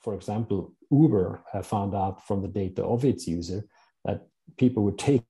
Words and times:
for 0.00 0.14
example, 0.14 0.74
Uber 0.90 1.42
found 1.62 1.94
out 1.94 2.26
from 2.26 2.42
the 2.42 2.48
data 2.48 2.82
of 2.84 3.04
its 3.04 3.26
user 3.28 3.64
that 4.04 4.26
people 4.58 4.82
would 4.84 4.98
take 4.98 5.22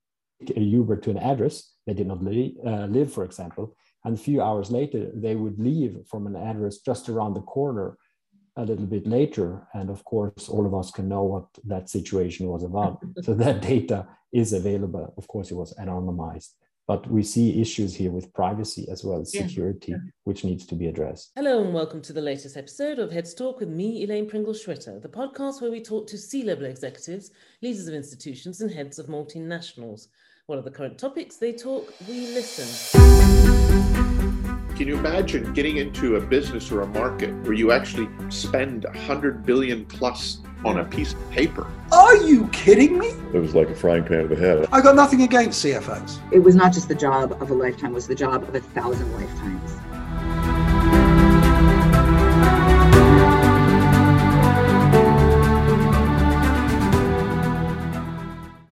a 0.56 0.60
Uber 0.60 0.96
to 0.96 1.10
an 1.10 1.18
address 1.18 1.74
they 1.86 1.94
did 1.94 2.06
not 2.06 2.22
li- 2.22 2.56
uh, 2.64 2.86
live, 2.86 3.12
for 3.12 3.24
example, 3.24 3.76
and 4.04 4.14
a 4.14 4.18
few 4.18 4.40
hours 4.40 4.70
later 4.70 5.10
they 5.12 5.34
would 5.34 5.58
leave 5.58 5.96
from 6.06 6.26
an 6.26 6.36
address 6.36 6.78
just 6.78 7.08
around 7.08 7.34
the 7.34 7.42
corner 7.42 7.98
a 8.56 8.64
little 8.64 8.86
bit 8.86 9.06
later. 9.06 9.66
And 9.74 9.90
of 9.90 10.04
course, 10.04 10.48
all 10.48 10.66
of 10.66 10.74
us 10.74 10.90
can 10.90 11.08
know 11.08 11.24
what 11.24 11.46
that 11.64 11.90
situation 11.90 12.46
was 12.46 12.62
about. 12.62 13.02
so 13.22 13.34
that 13.34 13.62
data 13.62 14.06
is 14.32 14.52
available. 14.52 15.12
Of 15.16 15.26
course, 15.26 15.50
it 15.50 15.54
was 15.54 15.74
anonymized 15.74 16.50
but 16.90 17.08
we 17.08 17.22
see 17.22 17.60
issues 17.60 17.94
here 17.94 18.10
with 18.10 18.34
privacy 18.34 18.84
as 18.90 19.04
well 19.04 19.20
as 19.20 19.30
security, 19.30 19.92
yeah. 19.92 19.98
which 20.24 20.42
needs 20.42 20.66
to 20.66 20.74
be 20.74 20.88
addressed. 20.88 21.30
Hello, 21.36 21.62
and 21.62 21.72
welcome 21.72 22.02
to 22.02 22.12
the 22.12 22.20
latest 22.20 22.56
episode 22.56 22.98
of 22.98 23.12
Heads 23.12 23.32
Talk 23.32 23.60
with 23.60 23.68
me, 23.68 24.02
Elaine 24.02 24.28
Pringle 24.28 24.54
Schwitter, 24.54 25.00
the 25.00 25.08
podcast 25.08 25.62
where 25.62 25.70
we 25.70 25.80
talk 25.80 26.08
to 26.08 26.18
C 26.18 26.42
level 26.42 26.64
executives, 26.64 27.30
leaders 27.62 27.86
of 27.86 27.94
institutions, 27.94 28.60
and 28.60 28.72
heads 28.72 28.98
of 28.98 29.06
multinationals. 29.06 30.08
What 30.46 30.58
are 30.58 30.62
the 30.62 30.70
current 30.72 30.98
topics? 30.98 31.36
They 31.36 31.52
talk, 31.52 31.94
we 32.08 32.26
listen. 32.34 32.66
Can 34.74 34.88
you 34.88 34.98
imagine 34.98 35.52
getting 35.52 35.76
into 35.76 36.16
a 36.16 36.20
business 36.20 36.72
or 36.72 36.80
a 36.80 36.88
market 36.88 37.32
where 37.44 37.52
you 37.52 37.70
actually 37.70 38.08
spend 38.30 38.82
100 38.82 39.46
billion 39.46 39.86
plus 39.86 40.40
on 40.64 40.78
a 40.78 40.84
piece 40.84 41.14
of 41.14 41.30
paper. 41.30 41.66
Are 41.92 42.16
you 42.16 42.48
kidding 42.48 42.98
me? 42.98 43.08
It 43.32 43.38
was 43.38 43.54
like 43.54 43.68
a 43.68 43.74
frying 43.74 44.04
pan 44.04 44.28
to 44.28 44.34
the 44.34 44.36
head. 44.36 44.68
I 44.72 44.80
got 44.80 44.94
nothing 44.94 45.22
against 45.22 45.64
CFOs. 45.64 46.18
It 46.32 46.38
was 46.38 46.54
not 46.54 46.72
just 46.72 46.88
the 46.88 46.94
job 46.94 47.32
of 47.40 47.50
a 47.50 47.54
lifetime, 47.54 47.92
it 47.92 47.94
was 47.94 48.06
the 48.06 48.14
job 48.14 48.42
of 48.42 48.54
a 48.54 48.60
thousand 48.60 49.12
lifetimes. 49.14 49.72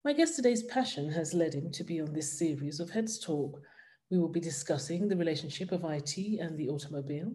My 0.04 0.12
guest 0.12 0.36
today's 0.36 0.62
passion 0.62 1.10
has 1.10 1.34
led 1.34 1.54
him 1.54 1.70
to 1.72 1.84
be 1.84 2.00
on 2.00 2.12
this 2.12 2.38
series 2.38 2.80
of 2.80 2.90
Heads 2.90 3.18
Talk. 3.18 3.60
We 4.10 4.18
will 4.18 4.28
be 4.28 4.40
discussing 4.40 5.08
the 5.08 5.16
relationship 5.16 5.72
of 5.72 5.84
IT 5.84 6.16
and 6.40 6.56
the 6.56 6.68
automobile, 6.68 7.32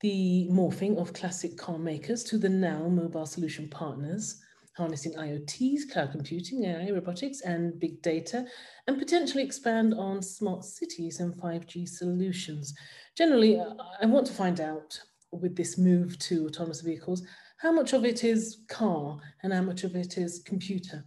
the 0.00 0.48
morphing 0.50 0.96
of 0.98 1.12
classic 1.12 1.56
car 1.56 1.78
makers 1.78 2.24
to 2.24 2.38
the 2.38 2.48
now 2.48 2.88
mobile 2.88 3.26
solution 3.26 3.68
partners, 3.68 4.40
harnessing 4.76 5.12
IoTs, 5.12 5.90
cloud 5.92 6.10
computing, 6.10 6.64
AI, 6.64 6.90
robotics, 6.90 7.42
and 7.42 7.78
big 7.78 8.00
data, 8.00 8.46
and 8.86 8.98
potentially 8.98 9.42
expand 9.42 9.94
on 9.94 10.22
smart 10.22 10.64
cities 10.64 11.20
and 11.20 11.34
5G 11.34 11.86
solutions. 11.86 12.74
Generally, 13.16 13.60
I 14.00 14.06
want 14.06 14.26
to 14.28 14.32
find 14.32 14.60
out 14.60 14.98
with 15.32 15.54
this 15.54 15.76
move 15.76 16.18
to 16.18 16.46
autonomous 16.46 16.80
vehicles, 16.80 17.22
how 17.58 17.70
much 17.70 17.92
of 17.92 18.04
it 18.04 18.24
is 18.24 18.62
car 18.68 19.18
and 19.42 19.52
how 19.52 19.62
much 19.62 19.84
of 19.84 19.94
it 19.94 20.16
is 20.16 20.42
computer. 20.46 21.04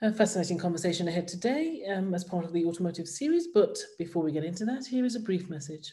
A 0.00 0.12
fascinating 0.12 0.58
conversation 0.58 1.06
ahead 1.06 1.28
today 1.28 1.84
um, 1.94 2.12
as 2.14 2.24
part 2.24 2.44
of 2.44 2.52
the 2.52 2.64
automotive 2.64 3.06
series, 3.06 3.48
but 3.54 3.78
before 3.98 4.24
we 4.24 4.32
get 4.32 4.42
into 4.42 4.64
that, 4.64 4.86
here 4.86 5.04
is 5.04 5.14
a 5.14 5.20
brief 5.20 5.48
message. 5.48 5.92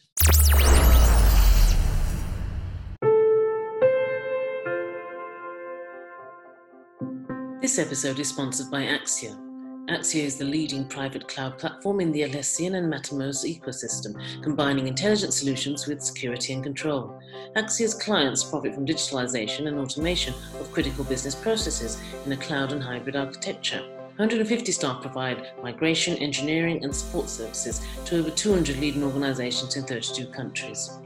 This 7.70 7.78
episode 7.78 8.18
is 8.18 8.30
sponsored 8.30 8.68
by 8.68 8.82
Axia. 8.82 9.38
Axia 9.88 10.24
is 10.24 10.36
the 10.36 10.44
leading 10.44 10.88
private 10.88 11.28
cloud 11.28 11.56
platform 11.56 12.00
in 12.00 12.10
the 12.10 12.22
Atlassian 12.22 12.74
and 12.74 12.92
Mattermost 12.92 13.44
ecosystem, 13.46 14.20
combining 14.42 14.88
intelligent 14.88 15.32
solutions 15.32 15.86
with 15.86 16.02
security 16.02 16.52
and 16.52 16.64
control. 16.64 17.16
Axia's 17.54 17.94
clients 17.94 18.42
profit 18.42 18.74
from 18.74 18.84
digitalization 18.84 19.68
and 19.68 19.78
automation 19.78 20.34
of 20.58 20.72
critical 20.72 21.04
business 21.04 21.36
processes 21.36 22.02
in 22.26 22.32
a 22.32 22.36
cloud 22.36 22.72
and 22.72 22.82
hybrid 22.82 23.14
architecture. 23.14 23.82
150 24.16 24.72
staff 24.72 25.00
provide 25.00 25.52
migration, 25.62 26.16
engineering, 26.16 26.82
and 26.82 26.92
support 26.92 27.28
services 27.28 27.86
to 28.04 28.18
over 28.18 28.30
200 28.30 28.78
leading 28.78 29.04
organizations 29.04 29.76
in 29.76 29.84
32 29.84 30.26
countries. 30.32 30.98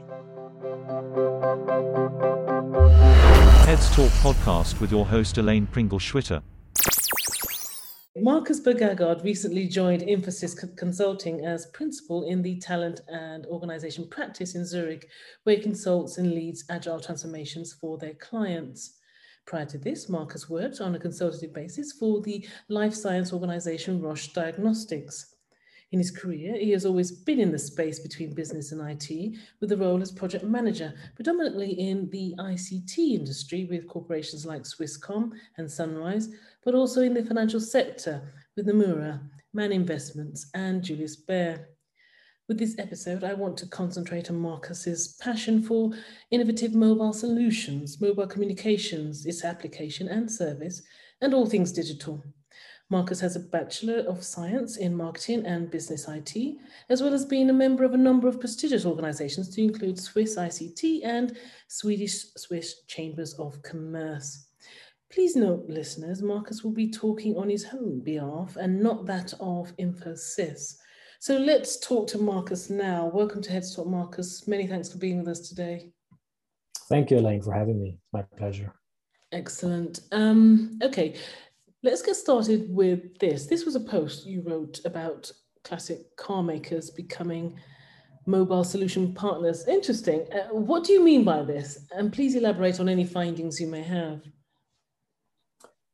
Heads 3.67 3.95
Talk 3.95 4.09
podcast 4.23 4.81
with 4.81 4.89
your 4.89 5.05
host 5.05 5.37
Elaine 5.37 5.67
Pringle 5.67 5.99
Schwitter. 5.99 6.41
Marcus 8.17 8.61
Bergagaard 8.61 9.25
recently 9.25 9.67
joined 9.67 10.01
Infosys 10.01 10.77
Consulting 10.77 11.45
as 11.45 11.65
principal 11.65 12.23
in 12.23 12.41
the 12.41 12.57
talent 12.59 13.01
and 13.09 13.45
organization 13.47 14.07
practice 14.07 14.55
in 14.55 14.65
Zurich, 14.65 15.09
where 15.43 15.57
he 15.57 15.61
consults 15.61 16.17
and 16.17 16.31
leads 16.31 16.63
agile 16.69 17.01
transformations 17.01 17.73
for 17.73 17.97
their 17.97 18.13
clients. 18.13 18.99
Prior 19.45 19.65
to 19.65 19.77
this, 19.77 20.07
Marcus 20.07 20.49
worked 20.49 20.79
on 20.79 20.95
a 20.95 20.99
consultative 20.99 21.53
basis 21.53 21.91
for 21.91 22.21
the 22.21 22.47
life 22.69 22.93
science 22.93 23.33
organization 23.33 24.01
Roche 24.01 24.29
Diagnostics. 24.29 25.35
In 25.91 25.99
his 25.99 26.09
career, 26.09 26.57
he 26.57 26.71
has 26.71 26.85
always 26.85 27.11
been 27.11 27.39
in 27.39 27.51
the 27.51 27.59
space 27.59 27.99
between 27.99 28.33
business 28.33 28.71
and 28.71 28.81
IT, 28.81 29.37
with 29.61 29.71
a 29.71 29.77
role 29.77 30.01
as 30.01 30.11
project 30.11 30.43
manager, 30.43 30.93
predominantly 31.15 31.71
in 31.71 32.09
the 32.09 32.33
ICT 32.39 32.97
industry 32.97 33.65
with 33.65 33.87
corporations 33.87 34.45
like 34.45 34.63
Swisscom 34.63 35.31
and 35.57 35.71
Sunrise, 35.71 36.29
but 36.65 36.75
also 36.75 37.01
in 37.01 37.13
the 37.13 37.23
financial 37.23 37.59
sector 37.59 38.33
with 38.57 38.67
Nomura, 38.67 39.21
Man 39.53 39.71
Investments, 39.71 40.49
and 40.55 40.83
Julius 40.83 41.15
Baer. 41.15 41.69
With 42.47 42.59
this 42.59 42.77
episode, 42.77 43.23
I 43.23 43.33
want 43.33 43.57
to 43.57 43.67
concentrate 43.67 44.29
on 44.29 44.37
Marcus's 44.37 45.15
passion 45.21 45.63
for 45.63 45.91
innovative 46.31 46.75
mobile 46.75 47.13
solutions, 47.13 48.01
mobile 48.01 48.27
communications, 48.27 49.25
its 49.25 49.43
application 49.43 50.07
and 50.07 50.29
service, 50.29 50.81
and 51.21 51.33
all 51.33 51.45
things 51.45 51.71
digital. 51.71 52.23
Marcus 52.89 53.19
has 53.19 53.35
a 53.35 53.39
Bachelor 53.39 53.99
of 54.07 54.23
Science 54.23 54.77
in 54.77 54.95
Marketing 54.95 55.43
and 55.45 55.71
Business 55.71 56.07
IT, 56.07 56.57
as 56.89 57.01
well 57.01 57.15
as 57.15 57.25
being 57.25 57.49
a 57.49 57.53
member 57.53 57.83
of 57.83 57.95
a 57.95 57.97
number 57.97 58.27
of 58.27 58.39
prestigious 58.39 58.85
organizations 58.85 59.49
to 59.49 59.63
include 59.63 59.99
Swiss 59.99 60.35
ICT 60.35 61.01
and 61.03 61.35
Swedish 61.67 62.25
Swiss 62.37 62.83
Chambers 62.87 63.33
of 63.39 63.59
Commerce. 63.63 64.49
Please 65.15 65.35
note, 65.35 65.65
listeners, 65.67 66.21
Marcus 66.21 66.63
will 66.63 66.73
be 66.73 66.91
talking 66.91 67.35
on 67.37 67.49
his 67.49 67.65
own 67.73 68.01
behalf 68.01 68.57
and 68.57 68.83
not 68.83 69.05
that 69.05 69.33
of 69.39 69.75
Infosys. 69.77 70.75
So 71.19 71.37
let's 71.37 71.79
talk 71.79 72.07
to 72.09 72.19
Marcus 72.19 72.69
now. 72.69 73.09
Welcome 73.11 73.41
to 73.43 73.51
Heads 73.51 73.75
Talk, 73.75 73.87
Marcus. 73.87 74.47
Many 74.47 74.67
thanks 74.67 74.91
for 74.91 74.97
being 74.97 75.17
with 75.17 75.29
us 75.29 75.47
today. 75.47 75.89
Thank 76.89 77.09
you, 77.09 77.17
Elaine, 77.17 77.41
for 77.41 77.53
having 77.53 77.81
me. 77.81 77.97
It's 77.97 78.13
my 78.13 78.23
pleasure. 78.37 78.73
Excellent. 79.31 80.01
Um, 80.11 80.77
okay, 80.83 81.15
Let's 81.85 82.01
get 82.01 82.15
started 82.15 82.65
with 82.67 83.19
this. 83.19 83.45
This 83.45 83.63
was 83.63 83.75
a 83.75 83.79
post 83.79 84.25
you 84.25 84.41
wrote 84.41 84.79
about 84.85 85.31
classic 85.63 86.17
car 86.17 86.41
makers 86.41 86.89
becoming 86.89 87.59
mobile 88.25 88.63
solution 88.63 89.13
partners. 89.13 89.67
Interesting. 89.67 90.25
Uh, 90.33 90.47
what 90.47 90.83
do 90.83 90.93
you 90.93 91.03
mean 91.03 91.23
by 91.23 91.43
this? 91.43 91.85
And 91.95 92.11
please 92.11 92.33
elaborate 92.33 92.79
on 92.79 92.89
any 92.89 93.05
findings 93.05 93.61
you 93.61 93.67
may 93.67 93.83
have. 93.83 94.23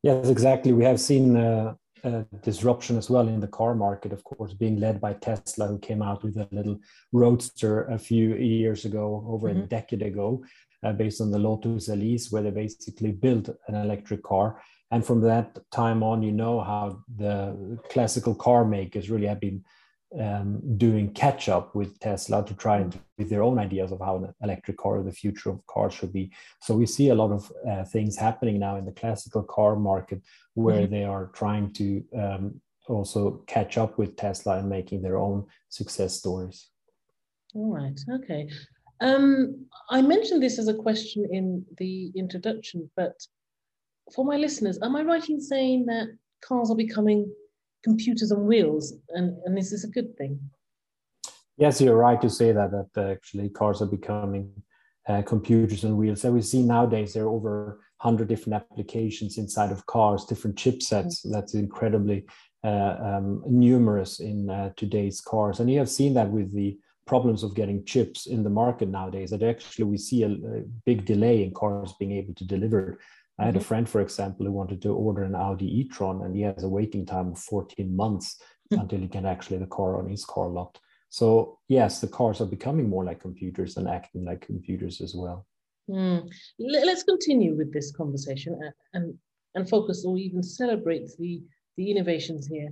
Yes, 0.04 0.30
exactly. 0.30 0.74
We 0.74 0.84
have 0.84 1.00
seen 1.00 1.38
uh, 1.38 1.76
a 2.04 2.26
disruption 2.42 2.98
as 2.98 3.10
well 3.10 3.28
in 3.28 3.40
the 3.40 3.48
car 3.48 3.76
market, 3.76 4.14
of 4.14 4.24
course, 4.24 4.54
being 4.54 4.80
led 4.80 5.00
by 5.00 5.14
Tesla, 5.14 5.68
who 5.68 5.78
came 5.80 6.02
out 6.02 6.24
with 6.24 6.38
a 6.38 6.48
little 6.52 6.80
roadster 7.12 7.84
a 7.84 8.00
few 8.00 8.36
years 8.36 8.86
ago, 8.86 9.24
over 9.28 9.50
mm-hmm. 9.50 9.62
a 9.62 9.68
decade 9.68 10.02
ago, 10.02 10.44
uh, 10.84 10.92
based 10.92 11.22
on 11.22 11.30
the 11.30 11.38
Lotus 11.38 11.90
Elise, 11.90 12.32
where 12.32 12.42
they 12.42 12.50
basically 12.50 13.12
built 13.12 13.50
an 13.68 13.76
electric 13.76 14.24
car 14.24 14.62
and 14.92 15.06
from 15.06 15.22
that 15.22 15.58
time 15.72 16.04
on 16.04 16.22
you 16.22 16.32
know 16.32 16.62
how 16.62 17.02
the 17.18 17.80
classical 17.90 18.36
car 18.36 18.66
makers 18.66 19.10
really 19.10 19.28
have 19.28 19.40
been 19.40 19.64
um, 20.20 20.78
doing 20.78 21.14
catch 21.14 21.48
up 21.48 21.74
with 21.74 22.00
tesla 22.00 22.46
to 22.46 22.54
try 22.54 22.78
and 22.78 23.00
with 23.18 23.30
their 23.30 23.44
own 23.44 23.58
ideas 23.60 23.92
of 23.92 24.00
how 24.00 24.18
an 24.18 24.34
electric 24.42 24.78
car 24.78 24.98
or 24.98 25.04
the 25.04 25.12
future 25.12 25.50
of 25.50 25.66
cars 25.68 25.94
should 25.94 26.12
be. 26.12 26.32
So 26.62 26.76
we 26.76 26.86
see 26.86 27.10
a 27.10 27.16
lot 27.16 27.32
of 27.32 27.52
uh, 27.70 27.86
things 27.86 28.18
happening 28.18 28.60
now 28.60 28.76
in 28.76 28.86
the 28.86 28.92
classical 28.92 29.44
car 29.44 29.76
market 29.76 30.22
where 30.54 30.82
mm-hmm. 30.82 30.94
they 30.94 31.04
are 31.06 31.32
trying 31.34 31.72
to 31.74 32.04
um, 32.18 32.62
also 32.88 33.44
catch 33.48 33.78
up 33.78 33.98
with 33.98 34.16
tesla 34.18 34.58
and 34.58 34.70
making 34.70 35.02
their 35.02 35.18
own 35.18 35.46
success 35.70 36.16
stories. 36.16 36.70
All 37.54 37.74
right. 37.74 38.00
Okay. 38.16 38.50
Um, 39.00 39.66
i 39.90 40.00
mentioned 40.00 40.44
this 40.44 40.60
as 40.60 40.68
a 40.68 40.76
question 40.76 41.28
in 41.32 41.66
the 41.80 42.12
introduction 42.16 42.88
but 42.96 43.16
for 44.14 44.26
my 44.26 44.38
listeners, 44.38 44.80
am 44.82 44.96
I 44.96 45.04
right 45.04 45.28
in 45.30 45.40
saying 45.40 45.86
that 45.86 46.08
cars 46.42 46.72
are 46.72 46.76
becoming 46.76 47.32
computers 47.84 48.32
on 48.32 48.46
wheels, 48.46 48.94
and, 49.10 49.38
and 49.46 49.58
this 49.58 49.66
is 49.66 49.82
this 49.82 49.84
a 49.86 49.92
good 49.92 50.16
thing? 50.18 50.40
Yes, 51.58 51.82
you're 51.82 51.96
right 51.96 52.22
to 52.22 52.30
say 52.30 52.52
that 52.52 52.72
that 52.72 53.10
actually 53.12 53.50
cars 53.50 53.82
are 53.82 53.88
becoming 53.88 54.52
uh, 55.08 55.22
computers 55.22 55.84
on 55.84 55.98
wheels. 55.98 56.22
So 56.22 56.32
we 56.32 56.42
see 56.42 56.62
nowadays 56.62 57.14
there 57.14 57.26
are 57.26 57.30
over 57.30 57.80
100 58.02 58.28
different 58.28 58.56
applications 58.56 59.38
inside 59.38 59.72
of 59.72 59.86
cars, 59.86 60.26
different 60.26 60.56
chipsets. 60.56 61.20
Mm-hmm. 61.20 61.32
That's 61.32 61.54
incredibly 61.54 62.26
uh, 62.64 62.96
um, 63.02 63.44
numerous 63.48 64.20
in 64.20 64.50
uh, 64.50 64.72
today's 64.76 65.22
cars, 65.22 65.60
and 65.60 65.70
you 65.70 65.80
have 65.80 65.90
seen 65.90 66.14
that 66.16 66.30
with 66.30 66.54
the 66.54 66.78
problems 67.08 67.44
of 67.44 67.56
getting 67.56 67.84
chips 67.84 68.28
in 68.28 68.44
the 68.44 68.50
market 68.50 68.88
nowadays 68.88 69.32
that 69.32 69.44
actually 69.44 69.86
we 69.86 69.98
see 69.98 70.24
a, 70.24 70.30
a 70.30 70.62
big 70.86 71.06
delay 71.06 71.44
in 71.44 71.54
cars 71.54 71.94
being 72.00 72.12
able 72.14 72.34
to 72.36 72.46
deliver. 72.46 73.00
I 73.42 73.46
had 73.46 73.56
a 73.56 73.60
mm-hmm. 73.60 73.68
friend, 73.68 73.90
for 73.90 74.02
example, 74.02 74.46
who 74.46 74.52
wanted 74.52 74.82
to 74.84 74.94
order 74.94 75.24
an 75.24 75.34
Audi 75.34 75.66
e-tron, 75.80 76.24
and 76.24 76.36
he 76.36 76.44
has 76.44 76.64
a 76.64 76.70
waiting 76.70 77.08
time 77.08 77.32
of 77.32 77.40
14 77.40 77.96
months 77.96 78.40
hmm. 78.70 78.80
until 78.80 79.00
he 79.00 79.08
can 79.08 79.26
actually 79.26 79.58
the 79.58 79.66
car 79.66 79.98
on 79.98 80.08
his 80.08 80.24
car 80.26 80.48
lot. 80.50 80.80
So 81.10 81.60
yes, 81.68 82.00
the 82.00 82.08
cars 82.08 82.40
are 82.40 82.46
becoming 82.46 82.88
more 82.88 83.04
like 83.04 83.20
computers 83.20 83.78
and 83.78 83.88
acting 83.88 84.24
like 84.26 84.46
computers 84.46 85.02
as 85.02 85.14
well. 85.14 85.46
Mm. 85.90 86.30
Let's 86.58 87.04
continue 87.04 87.54
with 87.56 87.74
this 87.74 87.92
conversation 87.92 88.58
and, 88.94 89.14
and 89.56 89.70
focus 89.70 90.06
or 90.06 90.18
even 90.18 90.42
celebrate 90.42 91.10
the, 91.20 91.42
the 91.76 91.92
innovations 91.92 92.48
here. 92.48 92.70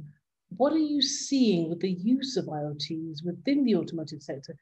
What 0.55 0.71
are 0.71 0.77
you 0.77 1.01
seeing 1.01 1.67
with 1.69 1.81
the 1.81 1.91
use 1.91 2.37
of 2.37 2.45
IoTs 2.45 3.25
within 3.25 3.65
the 3.65 3.75
automotive 3.75 4.21
sector 4.21 4.55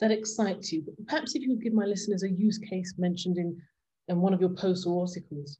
that 0.00 0.10
excites 0.10 0.72
you? 0.72 0.84
Perhaps 1.06 1.34
if 1.34 1.42
you 1.42 1.48
could 1.48 1.62
give 1.62 1.74
my 1.74 1.84
listeners 1.84 2.22
a 2.22 2.30
use 2.30 2.58
case 2.58 2.94
mentioned 2.96 3.36
in, 3.36 3.60
in 4.08 4.20
one 4.20 4.34
of 4.34 4.40
your 4.40 4.50
posts 4.50 4.86
or 4.86 5.02
articles. 5.02 5.58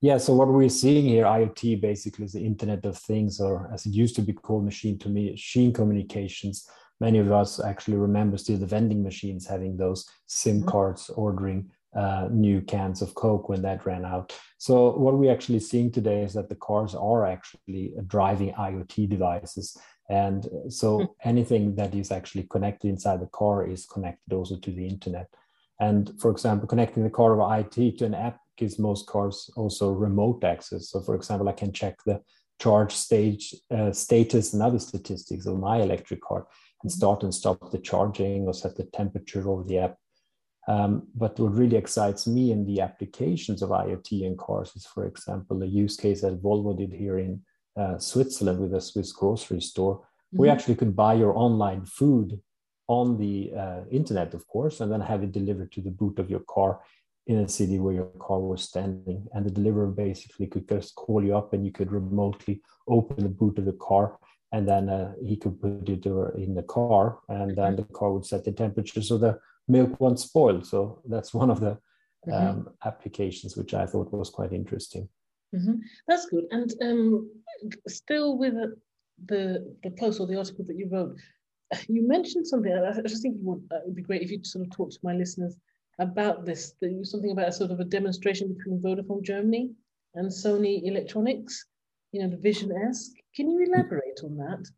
Yeah, 0.00 0.18
so 0.18 0.34
what 0.34 0.48
we're 0.48 0.68
seeing 0.68 1.06
here, 1.06 1.24
IoT 1.24 1.80
basically 1.80 2.26
is 2.26 2.32
the 2.32 2.44
Internet 2.44 2.84
of 2.84 2.98
Things, 2.98 3.40
or 3.40 3.70
as 3.72 3.86
it 3.86 3.94
used 3.94 4.16
to 4.16 4.22
be 4.22 4.34
called, 4.34 4.64
machine 4.64 4.98
to 4.98 5.08
machine 5.08 5.72
communications. 5.72 6.68
Many 7.00 7.18
of 7.18 7.32
us 7.32 7.58
actually 7.58 7.96
remember 7.96 8.36
still 8.36 8.58
the 8.58 8.66
vending 8.66 9.02
machines 9.02 9.46
having 9.46 9.76
those 9.76 10.06
SIM 10.26 10.58
mm-hmm. 10.58 10.68
cards 10.68 11.08
ordering 11.08 11.70
uh, 11.96 12.28
new 12.30 12.60
cans 12.60 13.02
of 13.02 13.14
Coke 13.14 13.48
when 13.48 13.62
that 13.62 13.86
ran 13.86 14.04
out. 14.04 14.38
So 14.58 14.94
what 14.96 15.16
we're 15.16 15.32
actually 15.32 15.60
seeing 15.60 15.90
today 15.90 16.22
is 16.22 16.34
that 16.34 16.48
the 16.48 16.56
cars 16.56 16.94
are 16.94 17.26
actually 17.26 17.94
driving 18.06 18.52
IoT 18.52 19.08
devices. 19.08 19.76
And 20.10 20.46
so 20.68 20.98
mm-hmm. 20.98 21.28
anything 21.28 21.76
that 21.76 21.94
is 21.94 22.10
actually 22.10 22.46
connected 22.50 22.88
inside 22.88 23.20
the 23.20 23.28
car 23.28 23.66
is 23.66 23.86
connected 23.86 24.34
also 24.34 24.58
to 24.58 24.70
the 24.70 24.86
internet. 24.86 25.28
And 25.80 26.12
for 26.20 26.30
example, 26.30 26.68
connecting 26.68 27.02
the 27.02 27.10
car 27.10 27.32
over 27.32 27.58
IT 27.58 27.98
to 27.98 28.04
an 28.04 28.14
app 28.14 28.38
gives 28.56 28.78
most 28.78 29.06
cars 29.06 29.50
also 29.56 29.90
remote 29.92 30.44
access. 30.44 30.90
So, 30.90 31.00
for 31.00 31.14
example, 31.14 31.48
I 31.48 31.52
can 31.52 31.72
check 31.72 31.98
the 32.06 32.20
charge 32.60 32.92
stage 32.92 33.54
uh, 33.70 33.92
status 33.92 34.52
and 34.52 34.62
other 34.62 34.78
statistics 34.78 35.46
of 35.46 35.58
my 35.58 35.80
electric 35.80 36.22
car 36.22 36.46
and 36.82 36.90
mm-hmm. 36.90 36.96
start 36.96 37.22
and 37.22 37.34
stop 37.34 37.70
the 37.72 37.78
charging 37.78 38.46
or 38.46 38.54
set 38.54 38.76
the 38.76 38.84
temperature 38.84 39.48
over 39.48 39.64
the 39.64 39.78
app. 39.78 39.96
Um, 40.66 41.08
but 41.14 41.38
what 41.38 41.52
really 41.52 41.76
excites 41.76 42.26
me 42.26 42.50
in 42.50 42.64
the 42.64 42.80
applications 42.80 43.60
of 43.60 43.70
IoT 43.70 44.22
in 44.22 44.36
cars 44.36 44.72
is, 44.76 44.86
for 44.86 45.04
example, 45.06 45.58
the 45.58 45.66
use 45.66 45.96
case 45.96 46.22
that 46.22 46.42
Volvo 46.42 46.76
did 46.76 46.92
here 46.92 47.18
in 47.18 47.42
uh, 47.76 47.98
Switzerland 47.98 48.60
with 48.60 48.72
a 48.74 48.80
Swiss 48.80 49.12
grocery 49.12 49.60
store. 49.60 49.98
Mm-hmm. 49.98 50.38
We 50.38 50.48
actually 50.48 50.76
could 50.76 50.96
buy 50.96 51.14
your 51.14 51.36
online 51.36 51.84
food 51.84 52.40
on 52.88 53.18
the 53.18 53.52
uh, 53.56 53.80
internet, 53.90 54.34
of 54.34 54.46
course, 54.46 54.80
and 54.80 54.92
then 54.92 55.00
have 55.00 55.22
it 55.22 55.32
delivered 55.32 55.72
to 55.72 55.80
the 55.80 55.90
boot 55.90 56.18
of 56.18 56.30
your 56.30 56.44
car 56.48 56.80
in 57.26 57.38
a 57.38 57.48
city 57.48 57.78
where 57.78 57.94
your 57.94 58.10
car 58.20 58.38
was 58.38 58.62
standing. 58.62 59.26
And 59.32 59.46
the 59.46 59.50
deliverer 59.50 59.86
basically 59.86 60.46
could 60.46 60.68
just 60.68 60.94
call 60.94 61.24
you 61.24 61.36
up 61.36 61.52
and 61.52 61.64
you 61.64 61.72
could 61.72 61.90
remotely 61.90 62.60
open 62.86 63.22
the 63.22 63.30
boot 63.30 63.58
of 63.58 63.64
the 63.64 63.72
car 63.72 64.18
and 64.52 64.68
then 64.68 64.88
uh, 64.88 65.12
he 65.20 65.36
could 65.36 65.60
put 65.60 65.88
it 65.88 66.06
in 66.36 66.54
the 66.54 66.62
car 66.62 67.18
and 67.28 67.56
then 67.56 67.72
mm-hmm. 67.72 67.76
the 67.76 67.98
car 67.98 68.12
would 68.12 68.26
set 68.26 68.44
the 68.44 68.52
temperature 68.52 69.02
so 69.02 69.18
the 69.18 69.38
milk 69.66 69.98
won't 70.00 70.20
spoil. 70.20 70.62
So 70.62 71.00
that's 71.08 71.32
one 71.32 71.50
of 71.50 71.60
the 71.60 71.78
mm-hmm. 72.28 72.32
um, 72.32 72.68
applications 72.84 73.56
which 73.56 73.74
I 73.74 73.86
thought 73.86 74.12
was 74.12 74.30
quite 74.30 74.52
interesting. 74.52 75.08
Mm-hmm. 75.54 75.76
That's 76.06 76.26
good. 76.26 76.44
And 76.50 76.72
um, 76.82 77.30
still 77.88 78.36
with 78.36 78.54
the 79.26 79.74
the 79.82 79.90
post 79.90 80.20
or 80.20 80.26
the 80.26 80.36
article 80.36 80.64
that 80.66 80.76
you 80.76 80.88
wrote, 80.90 81.16
you 81.88 82.06
mentioned 82.06 82.46
something. 82.46 82.72
I 82.72 83.00
just 83.02 83.22
think 83.22 83.36
it 83.36 83.42
would, 83.42 83.62
uh, 83.72 83.76
it 83.76 83.82
would 83.86 83.96
be 83.96 84.02
great 84.02 84.22
if 84.22 84.30
you 84.30 84.42
sort 84.44 84.66
of 84.66 84.70
talk 84.72 84.90
to 84.90 84.98
my 85.02 85.14
listeners 85.14 85.56
about 85.98 86.44
this. 86.44 86.74
Something 87.02 87.32
about 87.32 87.48
a 87.48 87.52
sort 87.52 87.70
of 87.70 87.80
a 87.80 87.84
demonstration 87.84 88.54
between 88.54 88.80
Vodafone 88.80 89.22
Germany 89.22 89.70
and 90.14 90.28
Sony 90.28 90.82
Electronics. 90.84 91.66
You 92.12 92.22
know, 92.22 92.28
the 92.28 92.36
Vision 92.36 92.72
S. 92.88 93.10
Can 93.34 93.50
you 93.50 93.64
elaborate 93.64 94.20
on 94.22 94.36
that? 94.36 94.68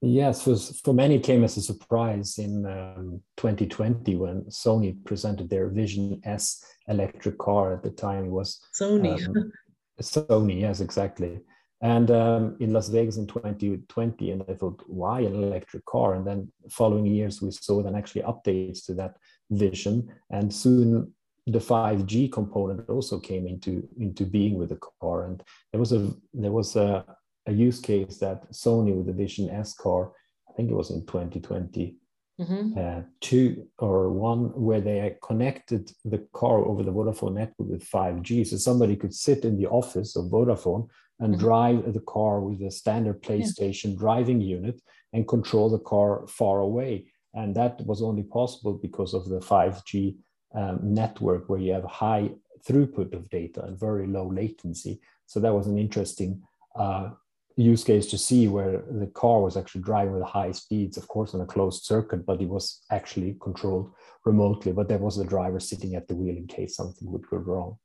Yes, 0.00 0.44
for, 0.44 0.56
for 0.56 0.94
many 0.94 1.16
it 1.16 1.24
came 1.24 1.42
as 1.42 1.56
a 1.56 1.62
surprise 1.62 2.38
in 2.38 2.64
um, 2.66 3.20
2020 3.36 4.14
when 4.14 4.42
Sony 4.42 5.04
presented 5.04 5.50
their 5.50 5.68
Vision 5.68 6.20
S 6.24 6.64
electric 6.86 7.36
car. 7.38 7.74
At 7.74 7.82
the 7.82 7.90
time, 7.90 8.26
it 8.26 8.30
was 8.30 8.60
Sony. 8.80 9.26
Um, 9.26 9.52
Sony, 10.00 10.60
yes, 10.60 10.80
exactly 10.80 11.40
and 11.80 12.10
um, 12.10 12.56
in 12.58 12.72
Las 12.72 12.88
Vegas 12.88 13.16
in 13.16 13.26
2020. 13.26 14.30
And 14.32 14.44
I 14.48 14.54
thought, 14.54 14.82
why 14.86 15.20
an 15.20 15.34
electric 15.34 15.84
car? 15.84 16.14
And 16.14 16.26
then 16.26 16.50
following 16.70 17.06
years, 17.06 17.40
we 17.40 17.50
saw 17.52 17.82
then 17.82 17.94
actually 17.94 18.22
updates 18.22 18.84
to 18.86 18.94
that 18.94 19.16
vision. 19.50 20.12
And 20.30 20.52
soon 20.52 21.12
the 21.46 21.60
5G 21.60 22.32
component 22.32 22.88
also 22.88 23.20
came 23.20 23.46
into, 23.46 23.88
into 23.98 24.24
being 24.24 24.58
with 24.58 24.70
the 24.70 24.80
car. 25.00 25.26
And 25.26 25.42
there 25.72 25.78
was 25.78 25.92
a 25.92 26.12
there 26.34 26.52
was 26.52 26.74
a, 26.74 27.04
a 27.46 27.52
use 27.52 27.80
case 27.80 28.18
that 28.18 28.50
Sony 28.52 28.94
with 28.94 29.06
the 29.06 29.12
Vision 29.12 29.48
S 29.48 29.74
car, 29.74 30.12
I 30.48 30.52
think 30.54 30.70
it 30.70 30.74
was 30.74 30.90
in 30.90 31.06
2020. 31.06 31.96
Mm-hmm. 32.40 32.78
Uh, 32.78 33.02
two 33.20 33.66
or 33.78 34.10
one 34.10 34.50
where 34.54 34.80
they 34.80 35.16
connected 35.24 35.90
the 36.04 36.24
car 36.32 36.58
over 36.58 36.84
the 36.84 36.92
Vodafone 36.92 37.34
network 37.34 37.68
with 37.68 37.90
5G. 37.90 38.46
So 38.46 38.56
somebody 38.56 38.94
could 38.94 39.12
sit 39.12 39.44
in 39.44 39.56
the 39.56 39.66
office 39.66 40.14
of 40.14 40.26
Vodafone 40.26 40.88
and 41.20 41.34
mm-hmm. 41.34 41.40
drive 41.40 41.92
the 41.92 42.00
car 42.00 42.40
with 42.40 42.60
a 42.62 42.70
standard 42.70 43.22
PlayStation 43.22 43.92
yeah. 43.92 43.98
driving 43.98 44.40
unit 44.40 44.80
and 45.12 45.26
control 45.26 45.70
the 45.70 45.78
car 45.78 46.26
far 46.28 46.60
away. 46.60 47.06
And 47.34 47.54
that 47.56 47.80
was 47.86 48.02
only 48.02 48.22
possible 48.22 48.74
because 48.74 49.14
of 49.14 49.28
the 49.28 49.40
5G 49.40 50.16
um, 50.54 50.80
network 50.82 51.48
where 51.48 51.60
you 51.60 51.72
have 51.72 51.84
high 51.84 52.30
throughput 52.66 53.12
of 53.14 53.28
data 53.30 53.62
and 53.64 53.78
very 53.78 54.06
low 54.06 54.28
latency. 54.28 55.00
So 55.26 55.40
that 55.40 55.54
was 55.54 55.66
an 55.66 55.78
interesting 55.78 56.42
uh, 56.74 57.10
use 57.56 57.84
case 57.84 58.06
to 58.06 58.18
see 58.18 58.48
where 58.48 58.84
the 58.90 59.08
car 59.08 59.40
was 59.40 59.56
actually 59.56 59.82
driving 59.82 60.14
with 60.14 60.22
high 60.22 60.52
speeds, 60.52 60.96
of 60.96 61.08
course, 61.08 61.34
on 61.34 61.40
a 61.40 61.46
closed 61.46 61.84
circuit, 61.84 62.24
but 62.24 62.40
it 62.40 62.48
was 62.48 62.84
actually 62.90 63.36
controlled 63.40 63.92
remotely. 64.24 64.72
But 64.72 64.88
there 64.88 64.98
was 64.98 65.18
a 65.18 65.24
driver 65.24 65.60
sitting 65.60 65.94
at 65.94 66.06
the 66.08 66.14
wheel 66.14 66.36
in 66.36 66.46
case 66.46 66.76
something 66.76 67.10
would 67.10 67.28
go 67.28 67.38
wrong. 67.38 67.78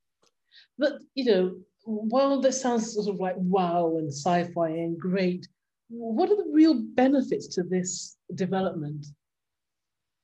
But 0.78 0.94
you 1.16 1.26
know, 1.26 1.56
while 1.86 2.40
this 2.40 2.62
sounds 2.62 2.94
sort 2.94 3.08
of 3.08 3.20
like 3.20 3.36
wow 3.38 3.96
and 3.98 4.12
sci-fi 4.12 4.70
and 4.70 4.98
great, 4.98 5.48
what 5.90 6.30
are 6.30 6.38
the 6.38 6.52
real 6.52 6.76
benefits 6.76 7.48
to 7.56 7.64
this 7.64 8.18
development? 8.36 9.06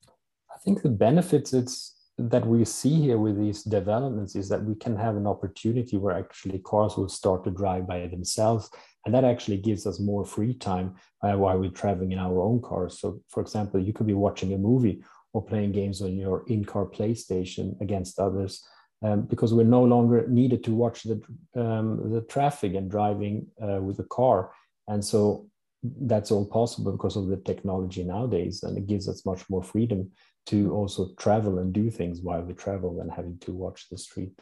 I 0.07 0.57
think 0.63 0.81
the 0.81 0.89
benefits 0.89 1.53
it's 1.53 1.95
that 2.17 2.45
we 2.45 2.65
see 2.65 2.95
here 2.95 3.17
with 3.17 3.39
these 3.39 3.63
developments 3.63 4.35
is 4.35 4.49
that 4.49 4.63
we 4.63 4.75
can 4.75 4.95
have 4.97 5.15
an 5.15 5.25
opportunity 5.25 5.95
where 5.95 6.17
actually 6.17 6.59
cars 6.59 6.97
will 6.97 7.07
start 7.07 7.45
to 7.45 7.51
drive 7.51 7.87
by 7.87 8.05
themselves 8.07 8.69
and 9.05 9.15
that 9.15 9.23
actually 9.23 9.55
gives 9.55 9.87
us 9.87 10.01
more 10.01 10.25
free 10.25 10.53
time 10.53 10.93
uh, 11.23 11.31
while 11.31 11.57
we're 11.57 11.69
traveling 11.69 12.11
in 12.11 12.19
our 12.19 12.41
own 12.41 12.61
cars 12.61 12.99
so 12.99 13.21
for 13.29 13.39
example 13.39 13.79
you 13.79 13.93
could 13.93 14.05
be 14.05 14.13
watching 14.13 14.53
a 14.53 14.57
movie 14.57 15.01
or 15.31 15.41
playing 15.41 15.71
games 15.71 16.01
on 16.01 16.17
your 16.17 16.43
in-car 16.47 16.85
playstation 16.85 17.79
against 17.79 18.19
others 18.19 18.61
um, 19.01 19.21
because 19.21 19.53
we're 19.53 19.63
no 19.63 19.83
longer 19.83 20.27
needed 20.27 20.63
to 20.65 20.75
watch 20.75 21.03
the 21.03 21.21
um, 21.55 22.11
the 22.11 22.21
traffic 22.21 22.73
and 22.75 22.91
driving 22.91 23.47
uh, 23.61 23.81
with 23.81 23.99
a 23.99 24.03
car, 24.05 24.51
and 24.87 25.03
so 25.03 25.49
that's 25.83 26.31
all 26.31 26.45
possible 26.45 26.91
because 26.91 27.15
of 27.15 27.27
the 27.27 27.37
technology 27.37 28.03
nowadays, 28.03 28.63
and 28.63 28.77
it 28.77 28.87
gives 28.87 29.07
us 29.07 29.25
much 29.25 29.49
more 29.49 29.63
freedom 29.63 30.11
to 30.47 30.73
also 30.73 31.13
travel 31.17 31.59
and 31.59 31.73
do 31.73 31.89
things 31.89 32.21
while 32.21 32.41
we 32.41 32.53
travel 32.53 32.97
than 32.97 33.09
having 33.09 33.37
to 33.39 33.53
watch 33.53 33.87
the 33.89 33.97
street. 33.97 34.33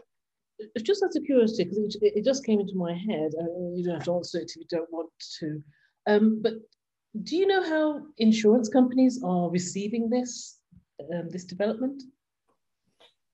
Just 0.82 1.04
out 1.04 1.16
of 1.16 1.24
curiosity, 1.24 1.66
because 1.66 1.78
it, 1.78 2.14
it, 2.16 2.26
just 2.26 2.44
came 2.44 2.60
into 2.60 2.76
my 2.76 2.94
head. 2.94 3.32
and 3.38 3.78
you 3.78 3.84
don't 3.84 3.96
have 3.96 4.06
to 4.06 4.16
answer 4.16 4.40
it 4.40 4.50
if 4.50 4.56
you 4.56 4.66
don't 4.70 4.92
want 4.92 5.10
to. 5.40 5.62
Um, 6.08 6.42
but 6.42 6.54
do 7.24 7.36
you 7.36 7.46
know 7.46 7.62
how 7.62 8.02
insurance 8.18 8.70
companies 8.70 9.22
are 9.24 9.50
receiving 9.50 10.10
this 10.10 10.58
um, 11.14 11.30
this 11.30 11.46
development? 11.46 12.02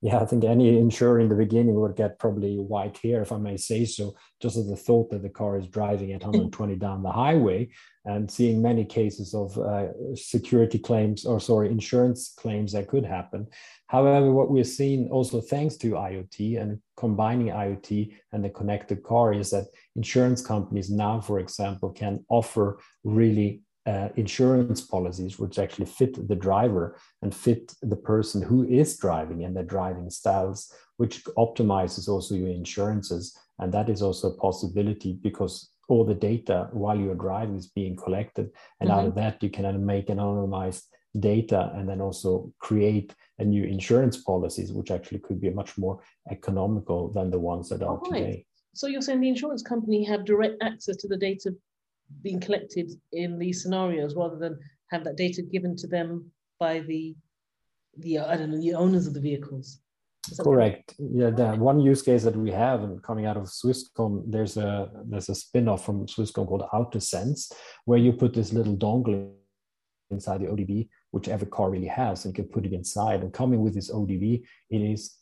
Yeah, 0.03 0.19
I 0.19 0.25
think 0.25 0.43
any 0.43 0.77
insurer 0.77 1.21
in 1.21 1.29
the 1.29 1.35
beginning 1.35 1.75
would 1.75 1.95
get 1.95 2.19
probably 2.19 2.57
white 2.57 2.97
hair, 2.97 3.21
if 3.21 3.31
I 3.31 3.37
may 3.37 3.55
say 3.55 3.85
so, 3.85 4.13
just 4.41 4.57
at 4.57 4.67
the 4.67 4.75
thought 4.75 5.09
that 5.11 5.21
the 5.21 5.29
car 5.29 5.57
is 5.57 5.69
driving 5.69 6.11
at 6.11 6.23
120 6.23 6.75
down 6.75 7.03
the 7.03 7.09
highway 7.09 7.69
and 8.03 8.29
seeing 8.29 8.61
many 8.61 8.83
cases 8.83 9.33
of 9.33 9.57
uh, 9.57 9.87
security 10.13 10.77
claims 10.77 11.23
or 11.23 11.39
sorry, 11.39 11.69
insurance 11.69 12.33
claims 12.37 12.73
that 12.73 12.89
could 12.89 13.05
happen. 13.05 13.47
However, 13.87 14.29
what 14.33 14.51
we're 14.51 14.65
seeing 14.65 15.07
also 15.09 15.39
thanks 15.39 15.77
to 15.77 15.91
IoT 15.91 16.61
and 16.61 16.81
combining 16.97 17.47
IoT 17.47 18.13
and 18.33 18.43
the 18.43 18.49
connected 18.49 19.03
car 19.03 19.33
is 19.33 19.51
that 19.51 19.67
insurance 19.95 20.45
companies 20.45 20.89
now, 20.89 21.21
for 21.21 21.39
example, 21.39 21.91
can 21.91 22.25
offer 22.27 22.77
really 23.05 23.61
uh, 23.85 24.09
insurance 24.15 24.81
policies 24.81 25.37
which 25.37 25.59
actually 25.59 25.85
fit 25.85 26.27
the 26.27 26.35
driver 26.35 26.97
and 27.21 27.35
fit 27.35 27.73
the 27.81 27.95
person 27.95 28.41
who 28.41 28.63
is 28.63 28.97
driving 28.97 29.43
and 29.43 29.55
their 29.55 29.63
driving 29.63 30.09
styles, 30.09 30.73
which 30.97 31.23
optimizes 31.37 32.07
also 32.07 32.35
your 32.35 32.49
insurances 32.49 33.37
And 33.59 33.73
that 33.73 33.89
is 33.89 34.01
also 34.01 34.31
a 34.31 34.37
possibility 34.37 35.13
because 35.21 35.69
all 35.89 36.05
the 36.05 36.15
data 36.15 36.69
while 36.71 36.97
you're 36.97 37.15
driving 37.15 37.57
is 37.57 37.67
being 37.67 37.95
collected. 37.95 38.49
And 38.79 38.89
mm-hmm. 38.89 38.99
out 38.99 39.07
of 39.07 39.15
that, 39.15 39.43
you 39.43 39.49
can 39.49 39.85
make 39.85 40.07
anonymized 40.07 40.83
data 41.19 41.71
and 41.75 41.87
then 41.87 42.01
also 42.01 42.51
create 42.59 43.13
a 43.39 43.45
new 43.45 43.63
insurance 43.63 44.17
policies, 44.17 44.71
which 44.71 44.91
actually 44.91 45.19
could 45.19 45.39
be 45.39 45.49
much 45.49 45.77
more 45.77 46.01
economical 46.31 47.11
than 47.11 47.29
the 47.29 47.39
ones 47.39 47.69
that 47.69 47.83
are 47.83 47.97
right. 47.97 48.19
today. 48.19 48.45
So 48.73 48.87
you're 48.87 49.01
saying 49.01 49.21
the 49.21 49.29
insurance 49.29 49.61
company 49.61 50.03
have 50.05 50.25
direct 50.25 50.61
access 50.63 50.95
to 50.97 51.07
the 51.07 51.17
data 51.17 51.53
being 52.21 52.39
collected 52.39 52.91
in 53.11 53.39
these 53.39 53.63
scenarios 53.63 54.15
rather 54.15 54.37
than 54.37 54.59
have 54.91 55.03
that 55.03 55.17
data 55.17 55.41
given 55.41 55.75
to 55.77 55.87
them 55.87 56.31
by 56.59 56.79
the 56.79 57.15
the 57.97 58.17
uh, 58.19 58.31
I 58.31 58.37
don't 58.37 58.51
know 58.51 58.61
the 58.61 58.73
owners 58.73 59.07
of 59.07 59.13
the 59.13 59.21
vehicles. 59.21 59.79
Correct. 60.39 60.95
Yeah, 60.99 61.31
the 61.31 61.47
one 61.55 61.81
use 61.81 62.01
case 62.01 62.23
that 62.23 62.35
we 62.35 62.49
have 62.51 62.83
and 62.83 63.03
coming 63.03 63.25
out 63.25 63.35
of 63.35 63.43
Swisscom, 63.43 64.23
there's 64.25 64.55
a 64.55 64.89
there's 65.05 65.27
a 65.27 65.35
spin-off 65.35 65.85
from 65.85 66.07
Swisscom 66.07 66.47
called 66.47 66.63
AutoSense, 66.71 67.51
where 67.85 67.99
you 67.99 68.13
put 68.13 68.33
this 68.33 68.53
little 68.53 68.77
dongle 68.77 69.33
inside 70.09 70.39
the 70.41 70.45
ODB, 70.45 70.87
which 71.11 71.27
every 71.27 71.47
car 71.47 71.69
really 71.69 71.87
has, 71.87 72.23
and 72.23 72.37
you 72.37 72.43
can 72.43 72.51
put 72.51 72.65
it 72.65 72.73
inside. 72.73 73.21
And 73.21 73.33
coming 73.33 73.61
with 73.61 73.73
this 73.73 73.91
ODB, 73.91 74.43
it 74.69 74.77
is 74.77 75.17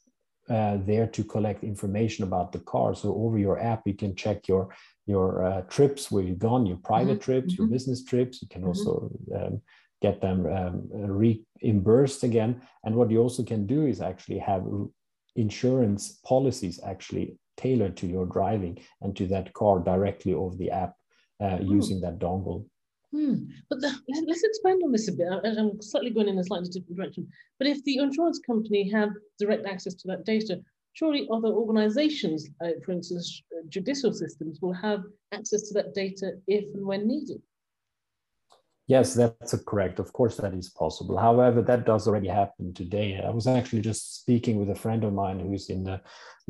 uh, 0.51 0.77
there 0.85 1.07
to 1.07 1.23
collect 1.23 1.63
information 1.63 2.23
about 2.23 2.51
the 2.51 2.59
car. 2.59 2.93
So 2.93 3.15
over 3.15 3.37
your 3.37 3.59
app, 3.59 3.83
you 3.85 3.93
can 3.93 4.15
check 4.15 4.47
your 4.47 4.75
your 5.07 5.43
uh, 5.43 5.61
trips 5.75 6.11
where 6.11 6.23
you've 6.23 6.39
gone, 6.39 6.65
your 6.65 6.77
private 6.77 7.19
mm-hmm. 7.19 7.31
trips, 7.31 7.53
your 7.57 7.65
mm-hmm. 7.65 7.73
business 7.73 8.03
trips. 8.03 8.41
You 8.41 8.47
can 8.49 8.61
mm-hmm. 8.61 8.69
also 8.69 9.11
um, 9.35 9.61
get 10.01 10.21
them 10.21 10.45
um, 10.45 10.89
reimbursed 10.91 12.23
again. 12.23 12.61
And 12.83 12.95
what 12.95 13.11
you 13.11 13.19
also 13.19 13.43
can 13.43 13.65
do 13.65 13.85
is 13.85 14.01
actually 14.01 14.39
have 14.39 14.63
insurance 15.35 16.19
policies 16.25 16.79
actually 16.85 17.37
tailored 17.57 17.95
to 17.97 18.07
your 18.07 18.25
driving 18.25 18.79
and 19.01 19.15
to 19.15 19.27
that 19.27 19.53
car 19.53 19.79
directly 19.79 20.33
over 20.33 20.55
the 20.55 20.71
app 20.71 20.93
uh, 21.39 21.57
hmm. 21.57 21.71
using 21.77 22.01
that 22.01 22.19
dongle. 22.19 22.65
Hmm. 23.13 23.45
But 23.69 23.81
the, 23.81 23.93
let's 24.25 24.43
expand 24.43 24.81
on 24.83 24.91
this 24.91 25.09
a 25.09 25.11
bit. 25.11 25.27
I'm 25.43 25.81
slightly 25.81 26.11
going 26.11 26.29
in 26.29 26.39
a 26.39 26.43
slightly 26.43 26.69
different 26.69 26.95
direction. 26.95 27.27
But 27.57 27.67
if 27.67 27.83
the 27.83 27.97
insurance 27.97 28.39
company 28.39 28.89
have 28.89 29.09
direct 29.37 29.65
access 29.65 29.95
to 29.95 30.07
that 30.07 30.25
data, 30.25 30.61
surely 30.93 31.27
other 31.31 31.49
organizations, 31.49 32.47
uh, 32.63 32.71
for 32.85 32.93
instance, 32.93 33.43
judicial 33.67 34.13
systems, 34.13 34.59
will 34.61 34.73
have 34.73 35.03
access 35.33 35.67
to 35.67 35.73
that 35.75 35.93
data 35.93 36.33
if 36.47 36.63
and 36.73 36.85
when 36.85 37.07
needed. 37.07 37.41
Yes, 38.91 39.13
that's 39.13 39.55
correct. 39.63 39.99
Of 39.99 40.11
course, 40.11 40.35
that 40.35 40.53
is 40.53 40.69
possible. 40.69 41.17
However, 41.17 41.61
that 41.61 41.85
does 41.85 42.09
already 42.09 42.27
happen 42.27 42.73
today. 42.73 43.21
I 43.25 43.29
was 43.29 43.47
actually 43.47 43.83
just 43.91 44.19
speaking 44.19 44.55
with 44.59 44.69
a 44.69 44.81
friend 44.83 45.05
of 45.05 45.13
mine 45.13 45.39
who's 45.39 45.69
in 45.69 45.85
the 45.85 46.01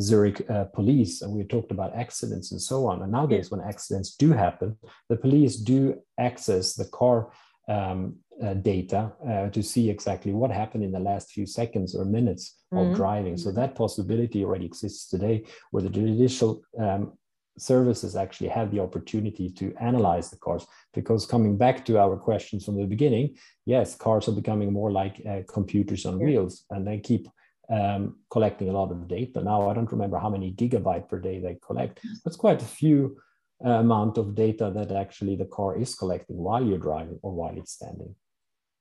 Zurich 0.02 0.40
uh, 0.50 0.64
police, 0.78 1.22
and 1.22 1.32
we 1.32 1.44
talked 1.44 1.72
about 1.72 1.96
accidents 1.96 2.52
and 2.52 2.60
so 2.60 2.88
on. 2.88 3.04
And 3.04 3.12
nowadays, 3.12 3.52
when 3.52 3.62
accidents 3.62 4.16
do 4.16 4.32
happen, 4.32 4.76
the 5.08 5.18
police 5.18 5.56
do 5.58 6.02
access 6.18 6.74
the 6.74 6.86
car 6.86 7.32
um, 7.70 8.16
uh, 8.44 8.56
data 8.56 9.12
uh, 9.30 9.50
to 9.50 9.62
see 9.62 9.92
exactly 9.92 10.34
what 10.34 10.50
happened 10.50 10.84
in 10.84 10.92
the 10.92 11.00
last 11.12 11.30
few 11.30 11.46
seconds 11.46 11.96
or 11.96 12.06
minutes 12.06 12.44
mm-hmm. 12.74 12.90
of 12.90 12.96
driving. 12.96 13.38
So 13.38 13.52
that 13.52 13.76
possibility 13.76 14.44
already 14.44 14.66
exists 14.66 15.08
today, 15.08 15.46
where 15.70 15.84
the 15.84 15.92
judicial 15.92 16.64
um, 16.80 17.14
services 17.58 18.16
actually 18.16 18.50
have 18.50 18.72
the 18.72 18.80
opportunity 18.80 19.50
to 19.50 19.74
analyze 19.80 20.30
the 20.30 20.38
cars. 20.38 20.66
Because 20.94 21.26
coming 21.26 21.58
back 21.58 21.86
to 21.86 22.00
our 22.00 22.18
questions 22.18 22.66
from 22.66 22.78
the 22.78 22.86
beginning 22.86 23.36
yes 23.66 23.96
cars 23.96 24.28
are 24.28 24.34
becoming 24.34 24.74
more 24.74 24.92
like 24.92 25.22
uh, 25.30 25.42
computers 25.48 26.06
on 26.06 26.20
wheels 26.20 26.66
and 26.70 26.88
they 26.88 27.00
keep 27.00 27.28
um, 27.70 28.18
collecting 28.30 28.70
a 28.70 28.74
lot 28.74 28.92
of 28.92 29.08
data. 29.08 29.42
Now 29.42 29.70
i 29.70 29.74
don't 29.74 29.92
remember 29.92 30.18
how 30.18 30.30
many 30.30 30.54
gigabyte 30.54 31.08
per 31.08 31.20
day 31.20 31.40
they 31.40 31.58
collect 31.66 32.00
That's 32.24 32.38
quite 32.38 32.62
a 32.62 32.66
few 32.66 33.18
uh, 33.64 33.70
amount 33.70 34.18
of 34.18 34.36
data 34.36 34.72
that 34.76 34.92
actually 34.92 35.36
the 35.36 35.46
car 35.46 35.78
is 35.78 35.96
collecting 35.96 36.38
while 36.38 36.66
you're 36.66 36.80
driving 36.80 37.20
or 37.22 37.32
while 37.32 37.56
it's 37.58 37.74
standing. 37.74 38.16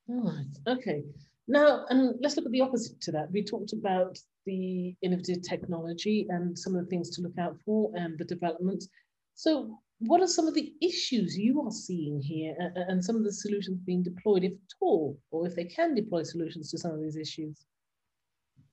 All 0.09 0.23
right. 0.23 0.79
Okay. 0.79 1.03
Now, 1.47 1.85
and 1.91 2.15
let's 2.21 2.37
look 2.37 2.47
at 2.47 2.53
the 2.53 2.62
opposite 2.62 3.00
to 3.03 3.12
that. 3.12 3.31
We 3.31 3.45
talked 3.45 3.73
about 3.73 4.19
the 4.47 4.95
innovative 5.03 5.43
technology 5.43 6.27
and 6.31 6.59
some 6.59 6.75
of 6.75 6.85
the 6.85 6.91
things 6.91 7.11
to 7.11 7.23
look 7.23 7.39
out 7.39 7.57
for 7.65 7.91
and 7.95 8.19
the 8.19 8.25
developments. 8.25 8.89
So, 9.35 9.79
what 10.01 10.23
are 10.23 10.27
some 10.27 10.49
of 10.49 10.55
the 10.55 10.73
issues 10.81 11.37
you 11.37 11.61
are 11.63 11.71
seeing 11.71 12.23
here 12.23 12.57
and 12.75 13.05
some 13.05 13.17
of 13.17 13.25
the 13.25 13.33
solutions 13.33 13.81
being 13.85 14.03
deployed, 14.03 14.45
if 14.45 14.53
at 14.53 14.75
all, 14.81 15.19
or 15.31 15.47
if 15.47 15.55
they 15.55 15.65
can 15.65 15.95
deploy 15.95 16.23
solutions 16.23 16.71
to 16.71 16.79
some 16.79 16.93
of 16.93 17.03
these 17.03 17.17
issues? 17.17 17.67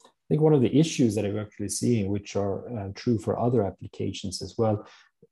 I 0.04 0.30
think 0.30 0.42
one 0.42 0.54
of 0.54 0.62
the 0.62 0.78
issues 0.78 1.16
that 1.16 1.26
I'm 1.26 1.38
actually 1.38 1.70
seeing, 1.70 2.10
which 2.10 2.36
are 2.36 2.68
uh, 2.78 2.90
true 2.96 3.18
for 3.18 3.40
other 3.40 3.64
applications 3.64 4.42
as 4.42 4.56
well, 4.58 4.88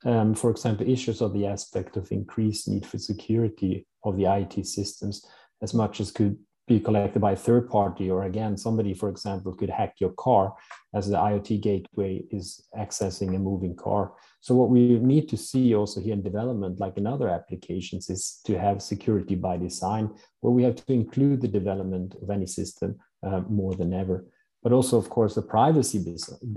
um, 0.06 0.36
for 0.36 0.51
example, 0.51 0.89
issues 0.89 1.22
of 1.22 1.34
the 1.34 1.46
aspect 1.46 1.98
of 1.98 2.12
increased 2.12 2.68
need 2.68 2.86
for 2.86 2.98
security 2.98 3.88
of 4.04 4.18
the 4.18 4.25
IT 4.25 4.65
systems, 4.65 5.25
as 5.62 5.74
much 5.74 6.00
as 6.00 6.12
could 6.12 6.38
be 6.67 6.79
collected 6.79 7.19
by 7.19 7.34
a 7.34 7.36
third 7.36 7.69
party, 7.69 8.10
or 8.10 8.24
again, 8.24 8.57
somebody, 8.57 8.93
for 8.93 9.10
example, 9.10 9.53
could 9.53 9.69
hack 9.69 9.95
your 10.00 10.13
car 10.13 10.55
as 10.95 11.07
the 11.07 11.17
IoT 11.17 11.62
gateway 11.62 12.24
is 12.31 12.65
accessing 12.77 13.36
a 13.36 13.39
moving 13.39 13.75
car. 13.75 14.13
So, 14.41 14.55
what 14.55 14.69
we 14.69 14.98
need 15.00 15.29
to 15.29 15.38
see 15.38 15.75
also 15.75 16.01
here 16.01 16.13
in 16.13 16.24
development, 16.24 16.79
like 16.79 16.98
in 16.98 17.05
other 17.05 17.29
applications, 17.29 18.10
is 18.10 18.39
to 18.45 18.57
have 18.57 18.81
security 18.81 19.36
by 19.36 19.57
design, 19.57 20.10
where 20.41 20.53
we 20.53 20.63
have 20.63 20.75
to 20.75 20.93
include 20.93 21.41
the 21.41 21.48
development 21.48 22.15
of 22.22 22.29
any 22.29 22.48
system 22.48 22.98
uh, 23.22 23.41
more 23.41 23.75
than 23.75 23.93
ever. 23.93 24.25
But 24.63 24.72
also, 24.72 24.98
of 24.98 25.10
course, 25.10 25.36
the 25.36 25.43
privacy 25.43 26.03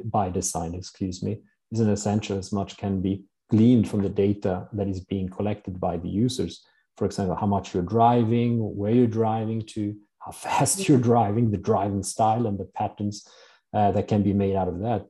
by 0.05 0.31
design, 0.31 0.75
excuse 0.75 1.23
me, 1.23 1.43
is 1.71 1.81
an 1.81 1.91
essential 1.91 2.38
as 2.38 2.50
much 2.50 2.79
can 2.79 3.03
be 3.03 3.25
gleaned 3.50 3.88
from 3.88 4.03
the 4.03 4.09
data 4.09 4.69
that 4.73 4.88
is 4.88 5.00
being 5.00 5.29
collected 5.29 5.79
by 5.79 5.99
the 5.99 6.09
users 6.09 6.65
for 6.99 7.05
example, 7.05 7.37
how 7.37 7.47
much 7.47 7.73
you're 7.73 7.83
driving, 7.83 8.59
where 8.76 8.90
you're 8.93 9.07
driving 9.07 9.62
to, 9.62 9.95
how 10.19 10.33
fast 10.33 10.76
you're 10.88 10.99
driving, 10.99 11.50
the 11.50 11.57
driving 11.57 12.02
style 12.02 12.47
and 12.47 12.59
the 12.59 12.64
patterns 12.64 13.26
uh, 13.73 13.93
that 13.93 14.09
can 14.09 14.23
be 14.23 14.33
made 14.33 14.57
out 14.57 14.69
of 14.69 14.81
that. 14.81 15.07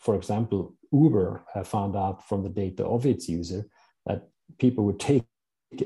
For 0.00 0.16
example, 0.16 0.74
Uber 0.92 1.44
uh, 1.54 1.62
found 1.62 1.96
out 1.96 2.28
from 2.28 2.42
the 2.42 2.48
data 2.48 2.84
of 2.84 3.06
its 3.06 3.28
user 3.28 3.66
that 4.06 4.28
people 4.58 4.84
would 4.86 4.98
take 4.98 5.22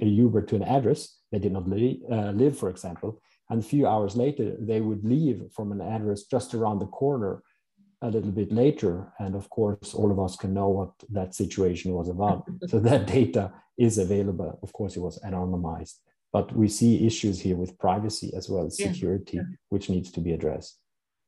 a 0.00 0.06
Uber 0.06 0.40
to 0.42 0.56
an 0.56 0.62
address 0.62 1.18
they 1.30 1.40
did 1.40 1.52
not 1.52 1.68
li- 1.68 2.00
uh, 2.10 2.30
live, 2.30 2.56
for 2.56 2.70
example, 2.70 3.20
and 3.50 3.60
a 3.60 3.66
few 3.66 3.86
hours 3.86 4.16
later 4.16 4.56
they 4.58 4.80
would 4.80 5.04
leave 5.04 5.42
from 5.52 5.72
an 5.72 5.80
address 5.80 6.22
just 6.22 6.54
around 6.54 6.78
the 6.78 6.86
corner 6.86 7.42
a 8.04 8.10
little 8.10 8.30
bit 8.30 8.52
later. 8.52 9.12
And 9.18 9.34
of 9.34 9.48
course, 9.50 9.94
all 9.94 10.10
of 10.10 10.20
us 10.20 10.36
can 10.36 10.52
know 10.54 10.68
what 10.68 10.92
that 11.10 11.34
situation 11.34 11.92
was 11.92 12.08
about. 12.08 12.44
so 12.68 12.78
that 12.80 13.06
data 13.06 13.52
is 13.78 13.98
available. 13.98 14.58
Of 14.62 14.72
course, 14.72 14.96
it 14.96 15.00
was 15.00 15.18
anonymized, 15.20 15.98
but 16.32 16.54
we 16.54 16.68
see 16.68 17.06
issues 17.06 17.40
here 17.40 17.56
with 17.56 17.78
privacy 17.78 18.32
as 18.36 18.48
well 18.48 18.66
as 18.66 18.76
security, 18.76 19.38
yeah. 19.38 19.44
which 19.70 19.90
needs 19.90 20.12
to 20.12 20.20
be 20.20 20.32
addressed. 20.32 20.78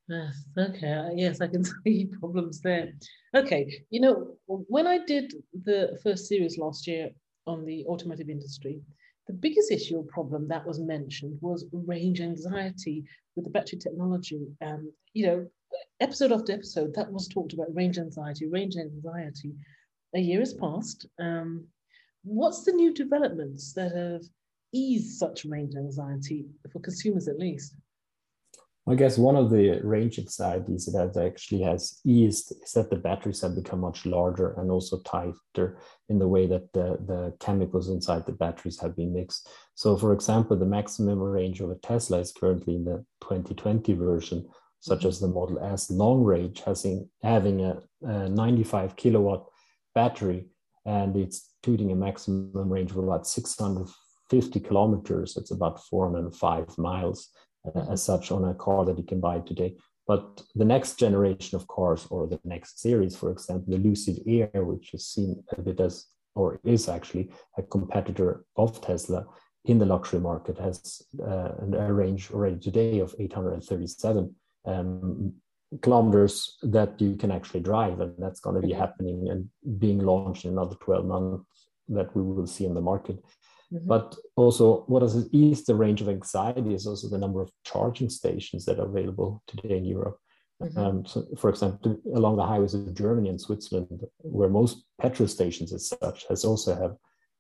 Yes, 0.09 0.45
okay. 0.57 0.93
Uh, 0.93 1.11
yes, 1.15 1.41
I 1.41 1.49
can 1.49 1.65
see 1.85 2.11
problems 2.21 2.61
there. 2.61 2.93
Okay, 3.35 3.83
you 3.91 4.01
know, 4.01 4.37
when 4.47 4.87
I 4.87 4.99
did 5.05 5.33
the 5.65 5.99
first 6.03 6.27
series 6.27 6.59
last 6.59 6.87
year 6.87 7.11
on 7.47 7.65
the 7.65 7.85
automotive 7.87 8.29
industry, 8.29 8.81
the 9.27 9.33
biggest 9.33 9.73
issue 9.73 9.97
or 9.97 10.05
problem 10.05 10.47
that 10.49 10.65
was 10.65 10.79
mentioned 10.79 11.39
was 11.41 11.67
range 11.73 12.21
anxiety 12.21 13.05
with 13.35 13.45
the 13.45 13.51
battery 13.51 13.79
technology. 13.79 14.47
Um, 14.65 14.93
you 15.13 15.27
know, 15.27 15.47
episode 16.01 16.33
after 16.33 16.53
episode, 16.53 16.95
that 16.95 17.13
was 17.13 17.29
talked 17.29 17.53
about 17.53 17.75
range 17.75 17.99
anxiety, 17.99 18.47
range 18.47 18.77
anxiety. 18.77 19.55
A 20.15 20.21
year 20.21 20.41
has 20.41 20.55
passed. 20.55 21.07
Um, 21.19 21.67
what's 22.25 22.65
the 22.65 22.73
new 22.73 22.93
developments 22.93 23.73
that 23.75 23.95
have 23.95 24.23
eased 24.73 25.19
such 25.19 25.45
range 25.45 25.75
anxiety 25.77 26.47
for 26.71 26.81
consumers 26.81 27.29
at 27.29 27.39
least? 27.39 27.75
I 28.89 28.95
guess 28.95 29.19
one 29.19 29.35
of 29.35 29.51
the 29.51 29.81
range 29.83 30.21
anxieties 30.21 30.87
that 30.87 31.17
actually 31.17 31.63
has 31.63 31.99
eased 32.05 32.55
is 32.63 32.71
that 32.73 32.89
the 32.89 32.97
batteries 32.97 33.41
have 33.41 33.57
become 33.57 33.81
much 33.81 34.07
larger 34.07 34.53
and 34.61 34.71
also 34.71 35.01
tighter 35.01 35.79
in 36.09 36.21
the 36.21 36.29
way 36.29 36.47
that 36.47 36.73
the, 36.73 36.97
the 37.05 37.35
chemicals 37.41 37.89
inside 37.89 38.27
the 38.27 38.33
batteries 38.33 38.79
have 38.79 38.95
been 38.95 39.13
mixed. 39.13 39.49
So, 39.75 39.97
for 39.97 40.13
example, 40.13 40.57
the 40.57 40.67
maximum 40.67 41.21
range 41.21 41.61
of 41.61 41.71
a 41.71 41.75
Tesla 41.75 42.19
is 42.19 42.31
currently 42.31 42.77
in 42.77 42.85
the 42.85 43.05
2020 43.23 43.93
version 43.95 44.49
such 44.81 45.05
as 45.05 45.21
the 45.21 45.29
Model 45.29 45.59
S 45.59 45.91
long 45.91 46.23
range, 46.23 46.63
in, 46.85 47.09
having 47.23 47.63
a, 47.63 47.83
a 48.03 48.29
95 48.29 48.97
kilowatt 48.97 49.47
battery, 49.95 50.47
and 50.85 51.17
it's 51.17 51.51
tooting 51.63 51.91
a 51.91 51.97
maximum 51.97 52.69
range 52.69 52.93
of 52.93 52.99
about 52.99 53.27
650 53.27 54.61
kilometers. 54.61 55.37
It's 55.37 55.51
about 55.51 55.83
405 55.85 56.79
miles 56.79 57.29
uh, 57.75 57.87
as 57.91 58.03
such 58.03 58.31
on 58.31 58.45
a 58.45 58.55
car 58.55 58.85
that 58.85 58.99
you 58.99 59.05
can 59.05 59.21
buy 59.21 59.41
today. 59.41 59.75
But 60.07 60.43
the 60.55 60.65
next 60.65 60.99
generation 60.99 61.57
of 61.57 61.67
cars, 61.67 62.07
or 62.11 62.29
the 62.29 62.39
next 62.45 62.81
series, 62.81 63.17
for 63.17 63.33
example, 63.33 63.73
the 63.73 63.83
Lucid 63.83 64.23
Air, 64.27 64.65
which 64.65 64.95
is 64.95 65.09
seen 65.09 65.43
a 65.57 65.61
bit 65.61 65.81
as, 65.81 66.07
or 66.37 66.61
is 66.63 66.89
actually 66.89 67.33
a 67.59 67.63
competitor 67.63 68.45
of 68.57 68.81
Tesla 68.81 69.27
in 69.65 69.81
the 69.81 69.87
luxury 69.87 70.21
market, 70.21 70.59
has 70.59 71.03
uh, 71.21 71.51
a 71.77 71.93
range 71.93 72.31
already 72.31 72.61
today 72.61 73.01
of 73.01 73.17
837 73.19 74.33
um, 74.67 75.33
kilometers 75.83 76.57
that 76.63 77.01
you 77.01 77.17
can 77.17 77.31
actually 77.31 77.61
drive, 77.61 78.01
and 78.01 78.15
that's 78.19 78.41
going 78.41 78.61
to 78.61 78.67
be 78.67 78.73
happening 78.73 79.29
and 79.31 79.49
being 79.79 79.99
launched 79.99 80.45
in 80.45 80.53
another 80.53 80.77
12 80.81 81.05
months 81.07 81.45
that 81.89 82.15
we 82.15 82.23
will 82.23 82.47
see 82.47 82.65
in 82.65 82.75
the 82.75 82.81
market. 82.81 83.23
Mhm. 83.73 83.87
But 83.87 84.17
also, 84.37 84.85
what 84.87 85.03
has 85.03 85.29
eased 85.33 85.67
the 85.67 85.75
range 85.75 86.01
of 86.01 86.09
anxiety 86.09 86.75
is 86.75 86.87
also 86.87 87.09
the 87.09 87.19
number 87.19 87.41
of 87.43 87.51
charging 87.65 88.11
stations 88.11 88.65
that 88.65 88.79
are 88.79 88.87
available 88.87 89.43
today 89.47 89.77
in 89.77 89.85
Europe. 89.85 90.19
Mhm. 90.63 90.77
Um, 90.79 91.05
so, 91.07 91.27
for 91.37 91.51
example, 91.51 91.97
along 92.15 92.37
the 92.37 92.47
highways 92.47 92.75
of 92.75 92.95
Germany 92.95 93.29
and 93.29 93.41
Switzerland, 93.41 94.05
where 94.23 94.49
most 94.49 94.85
petrol 94.99 95.29
stations 95.29 95.73
as 95.73 95.89
such 95.89 96.27
has 96.29 96.45
also 96.45 96.75
have 96.75 96.97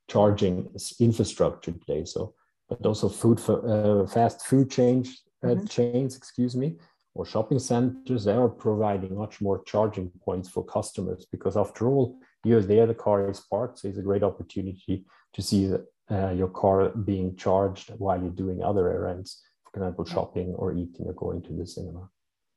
charging 0.08 0.68
infrastructure 1.00 1.72
today. 1.72 2.04
So, 2.04 2.34
but 2.68 2.84
also 2.84 3.08
food 3.08 3.40
for 3.40 3.56
uh, 3.68 4.06
fast 4.06 4.44
food 4.46 4.70
change 4.70 5.22
uh, 5.44 5.48
Mhm. 5.54 5.70
chains, 5.70 6.16
excuse 6.16 6.56
me, 6.56 6.76
or 7.16 7.24
shopping 7.24 7.58
centers, 7.58 8.24
they 8.24 8.32
are 8.32 8.48
providing 8.48 9.16
much 9.16 9.40
more 9.40 9.62
charging 9.64 10.10
points 10.24 10.48
for 10.48 10.64
customers 10.64 11.26
because 11.30 11.56
after 11.56 11.88
all, 11.88 12.18
you're 12.44 12.62
there, 12.62 12.86
the 12.86 12.94
car 12.94 13.28
is 13.30 13.40
parked, 13.40 13.78
so 13.78 13.88
it's 13.88 13.98
a 13.98 14.02
great 14.02 14.22
opportunity 14.22 15.04
to 15.32 15.42
see 15.42 15.72
uh, 16.10 16.30
your 16.30 16.48
car 16.48 16.90
being 16.90 17.34
charged 17.36 17.90
while 17.98 18.20
you're 18.20 18.30
doing 18.30 18.62
other 18.62 18.88
errands, 18.88 19.42
for 19.64 19.80
example, 19.80 20.04
shopping 20.04 20.54
or 20.56 20.72
eating 20.72 21.06
or 21.06 21.14
going 21.14 21.42
to 21.42 21.52
the 21.52 21.66
cinema. 21.66 22.08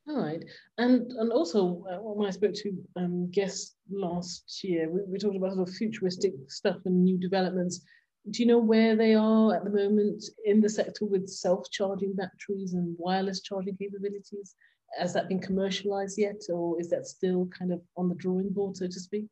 All 0.07 0.21
right, 0.21 0.43
and 0.77 1.11
and 1.13 1.31
also 1.31 1.85
uh, 1.91 1.97
when 2.01 2.27
I 2.27 2.31
spoke 2.31 2.53
to 2.55 2.71
um, 2.95 3.29
guests 3.31 3.75
last 3.91 4.63
year, 4.63 4.89
we, 4.89 5.01
we 5.07 5.19
talked 5.19 5.35
about 5.35 5.53
sort 5.53 5.69
of 5.69 5.75
futuristic 5.75 6.33
stuff 6.47 6.77
and 6.85 7.03
new 7.03 7.17
developments. 7.17 7.81
Do 8.31 8.43
you 8.43 8.47
know 8.47 8.59
where 8.59 8.95
they 8.95 9.15
are 9.15 9.55
at 9.55 9.63
the 9.63 9.69
moment 9.69 10.23
in 10.45 10.61
the 10.61 10.69
sector 10.69 11.05
with 11.05 11.27
self-charging 11.27 12.15
batteries 12.15 12.73
and 12.73 12.95
wireless 12.99 13.41
charging 13.41 13.75
capabilities? 13.77 14.55
Has 14.97 15.13
that 15.13 15.27
been 15.27 15.39
commercialized 15.39 16.17
yet, 16.17 16.41
or 16.49 16.79
is 16.79 16.89
that 16.89 17.07
still 17.07 17.47
kind 17.47 17.71
of 17.71 17.81
on 17.95 18.09
the 18.09 18.15
drawing 18.15 18.49
board, 18.49 18.77
so 18.77 18.87
to 18.87 18.99
speak? 18.99 19.27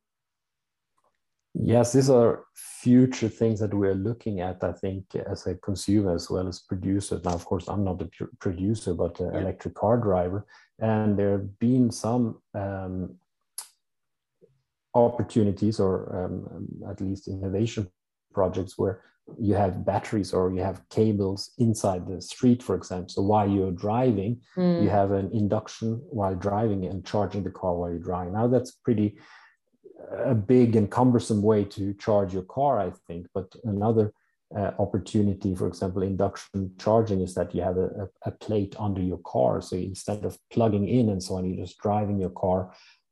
Yes, 1.54 1.94
these 1.94 2.10
are 2.10 2.46
future 2.56 3.30
things 3.30 3.60
that 3.60 3.74
we're 3.74 3.96
looking 3.96 4.42
at, 4.42 4.64
I 4.64 4.74
think, 4.74 5.16
as 5.16 5.48
a 5.48 5.56
consumer 5.56 6.14
as 6.14 6.30
well 6.30 6.48
as 6.48 6.60
producer. 6.60 7.20
Now, 7.24 7.34
of 7.34 7.46
course, 7.46 7.68
I'm 7.68 7.84
not 7.84 8.02
a 8.02 8.06
pr- 8.06 8.36
producer, 8.40 8.94
but 8.94 9.20
an 9.20 9.34
Yeah. 9.34 9.42
electric 9.42 9.74
car 9.74 9.98
driver. 9.98 10.46
And 10.80 11.18
there 11.18 11.32
have 11.32 11.58
been 11.58 11.90
some 11.90 12.42
um, 12.54 13.18
opportunities 14.94 15.80
or 15.80 15.94
um, 16.16 16.68
at 16.88 17.02
least 17.02 17.28
innovation 17.28 17.90
projects 18.40 18.74
where 18.80 18.96
you 19.48 19.56
have 19.64 19.86
batteries 19.92 20.32
or 20.38 20.44
you 20.56 20.64
have 20.70 20.88
cables 20.90 21.40
inside 21.66 22.02
the 22.08 22.22
street, 22.34 22.62
for 22.68 22.76
example. 22.80 23.10
So 23.16 23.22
while 23.32 23.50
you're 23.56 23.78
driving, 23.88 24.34
you 24.84 24.90
have 25.00 25.12
an 25.22 25.28
induction 25.42 25.90
while 26.20 26.36
driving 26.48 26.82
and 26.90 27.06
charging 27.12 27.44
the 27.44 27.56
car 27.60 27.74
while 27.76 27.92
you're 27.94 28.10
driving. 28.12 28.34
Now 28.40 28.48
that's 28.54 28.74
pretty 28.86 29.10
a 30.34 30.36
big 30.54 30.70
and 30.80 30.88
cumbersome 30.90 31.42
way 31.42 31.62
to 31.76 31.84
charge 32.06 32.32
your 32.38 32.48
car, 32.58 32.74
I 32.88 32.90
think. 33.08 33.22
But 33.38 33.48
another 33.64 34.06
uh, 34.60 34.72
opportunity, 34.86 35.52
for 35.56 35.68
example, 35.68 36.04
induction 36.04 36.60
charging 36.86 37.20
is 37.28 37.34
that 37.38 37.54
you 37.54 37.62
have 37.68 37.78
a, 37.78 37.90
a, 38.04 38.30
a 38.30 38.32
plate 38.46 38.74
under 38.88 39.04
your 39.12 39.22
car. 39.34 39.54
So 39.62 39.76
instead 39.76 40.24
of 40.30 40.38
plugging 40.54 40.88
in 40.88 41.10
and 41.14 41.22
so 41.22 41.36
on, 41.36 41.46
you're 41.46 41.66
just 41.66 41.80
driving 41.88 42.18
your 42.24 42.36
car 42.44 42.60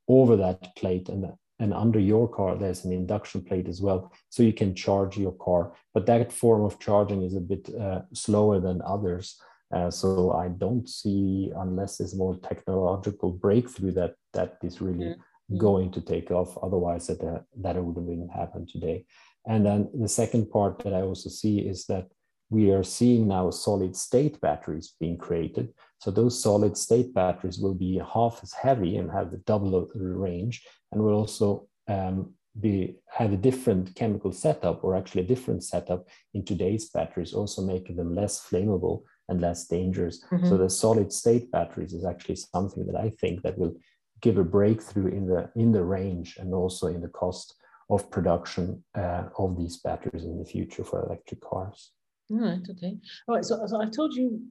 over 0.07 0.33
that 0.37 0.59
plate 0.79 1.09
and 1.13 1.21
and 1.59 1.73
under 1.73 1.99
your 1.99 2.27
car 2.27 2.55
there's 2.55 2.85
an 2.85 2.91
induction 2.91 3.41
plate 3.41 3.67
as 3.67 3.81
well 3.81 4.11
so 4.29 4.43
you 4.43 4.53
can 4.53 4.75
charge 4.75 5.17
your 5.17 5.33
car. 5.33 5.73
But 5.93 6.05
that 6.07 6.31
form 6.31 6.63
of 6.65 6.79
charging 6.79 7.23
is 7.23 7.35
a 7.35 7.39
bit 7.41 7.69
uh, 7.73 8.01
slower 8.13 8.59
than 8.59 8.81
others 8.85 9.39
uh, 9.75 9.89
so 9.89 10.31
i 10.31 10.47
don't 10.47 10.87
see 10.87 11.51
unless 11.57 11.97
there's 11.97 12.15
more 12.15 12.37
technological 12.37 13.31
breakthrough 13.31 13.91
that 13.91 14.13
that 14.33 14.57
is 14.61 14.79
really 14.79 15.15
Mm. 15.51 15.57
going 15.59 15.91
to 15.91 16.01
take 16.01 16.31
off. 16.31 16.57
Otherwise 16.63 17.07
that 17.07 17.21
uh, 17.21 17.39
that 17.61 17.75
would 17.75 17.95
have 17.95 18.07
been 18.07 18.27
happen 18.29 18.65
today. 18.65 19.05
And 19.45 19.63
then 19.65 19.89
the 19.93 20.07
second 20.07 20.49
part 20.49 20.79
that 20.79 20.93
i 20.93 21.01
also 21.01 21.29
see 21.29 21.59
is 21.59 21.85
that 21.85 22.07
we 22.49 22.71
are 22.71 22.83
seeing 22.83 23.27
now 23.27 23.51
solid 23.51 23.95
state 23.95 24.39
batteries 24.41 24.95
being 24.99 25.17
created 25.17 25.73
so 25.99 26.11
those 26.11 26.41
solid 26.41 26.77
state 26.77 27.13
batteries 27.13 27.59
will 27.59 27.73
be 27.73 28.01
half 28.13 28.39
as 28.43 28.53
heavy 28.53 28.97
and 28.97 29.11
have 29.11 29.31
the 29.31 29.37
double 29.37 29.87
range 29.95 30.63
and 30.91 31.01
will 31.01 31.13
also 31.13 31.67
um, 31.87 32.33
be 32.59 32.95
have 33.09 33.33
a 33.33 33.37
different 33.37 33.93
chemical 33.95 34.31
setup 34.31 34.83
or 34.83 34.95
actually 34.95 35.21
a 35.21 35.27
different 35.27 35.63
setup 35.63 36.07
in 36.33 36.43
today's 36.45 36.89
batteries, 36.89 37.33
also 37.33 37.61
making 37.61 37.95
them 37.95 38.15
less 38.15 38.45
flammable 38.45 39.03
and 39.27 39.41
less 39.41 39.67
dangerous. 39.67 40.23
Mhm. 40.31 40.47
So 40.47 40.57
the 40.57 40.69
solid 40.69 41.11
state 41.11 41.51
batteries 41.51 41.93
is 41.93 42.05
actually 42.05 42.37
something 42.37 42.85
that 42.85 42.95
I 42.95 43.09
think 43.09 43.41
that 43.41 43.57
will 43.57 43.75
give 44.21 44.37
a 44.37 44.43
breakthrough 44.43 45.07
in 45.07 45.25
the 45.27 45.49
in 45.55 45.71
the 45.71 45.83
range 45.83 46.37
and 46.37 46.53
also 46.53 46.87
in 46.87 47.01
the 47.01 47.09
cost 47.09 47.55
of 47.89 48.09
production 48.09 48.83
uh, 48.95 49.25
of 49.37 49.57
these 49.57 49.77
batteries 49.77 50.25
in 50.25 50.39
the 50.39 50.45
future 50.45 50.83
for 50.83 51.03
electric 51.05 51.41
cars. 51.41 51.91
All 52.31 52.39
right, 52.39 52.61
okay. 52.69 52.97
All 53.27 53.35
right, 53.35 53.45
so, 53.45 53.61
so 53.67 53.79
I've 53.79 53.91
told 53.91 54.15
you 54.15 54.41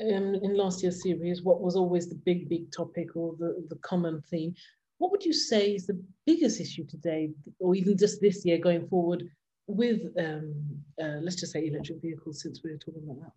um, 0.00 0.34
in 0.34 0.56
last 0.56 0.82
year's 0.82 1.02
series 1.02 1.42
what 1.42 1.60
was 1.60 1.76
always 1.76 2.08
the 2.08 2.20
big, 2.24 2.48
big 2.48 2.72
topic 2.72 3.16
or 3.16 3.34
the, 3.38 3.64
the 3.68 3.76
common 3.76 4.22
theme. 4.30 4.54
What 4.98 5.10
would 5.10 5.24
you 5.24 5.32
say 5.32 5.74
is 5.74 5.86
the 5.86 6.00
biggest 6.26 6.60
issue 6.60 6.86
today, 6.86 7.30
or 7.58 7.74
even 7.74 7.98
just 7.98 8.20
this 8.20 8.44
year 8.44 8.58
going 8.58 8.86
forward, 8.88 9.28
with, 9.66 10.00
um, 10.18 10.54
uh, 11.02 11.18
let's 11.22 11.36
just 11.36 11.52
say, 11.52 11.66
electric 11.66 12.00
vehicles, 12.00 12.42
since 12.42 12.60
we're 12.62 12.76
talking 12.78 13.02
about 13.04 13.20
that? 13.20 13.32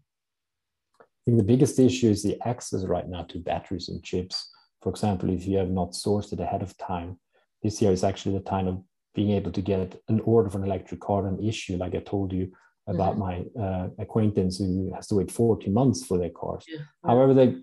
I 1.02 1.22
think 1.26 1.38
the 1.38 1.44
biggest 1.44 1.80
issue 1.80 2.10
is 2.10 2.22
the 2.22 2.40
access 2.46 2.86
right 2.86 3.08
now 3.08 3.24
to 3.24 3.40
batteries 3.40 3.90
and 3.90 4.04
chips. 4.04 4.52
For 4.82 4.90
example, 4.90 5.30
if 5.30 5.48
you 5.48 5.58
have 5.58 5.72
not 5.72 5.94
sourced 5.94 6.32
it 6.34 6.40
ahead 6.40 6.62
of 6.62 6.78
time, 6.78 7.18
this 7.64 7.82
year 7.82 7.92
is 7.92 8.04
actually 8.04 8.38
the 8.38 8.44
time 8.44 8.68
of 8.68 8.84
being 9.16 9.32
able 9.32 9.52
to 9.52 9.62
get 9.62 10.00
an 10.08 10.20
order 10.20 10.50
for 10.50 10.60
an 10.60 10.66
electric 10.66 11.00
car 11.00 11.26
and 11.26 11.44
issue, 11.44 11.78
like 11.78 11.96
I 11.96 12.00
told 12.00 12.32
you 12.32 12.52
about 12.88 13.18
my 13.18 13.44
uh, 13.60 13.88
acquaintance 13.98 14.58
who 14.58 14.92
has 14.94 15.08
to 15.08 15.16
wait 15.16 15.32
40 15.32 15.70
months 15.72 16.06
for 16.06 16.18
their 16.18 16.30
cars. 16.30 16.66
Yeah. 16.68 16.80
However, 17.04 17.34
they, 17.34 17.56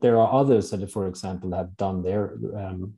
there 0.00 0.18
are 0.18 0.32
others 0.32 0.70
that, 0.70 0.90
for 0.90 1.06
example, 1.08 1.52
have 1.54 1.76
done 1.76 2.02
their 2.02 2.34
um, 2.56 2.94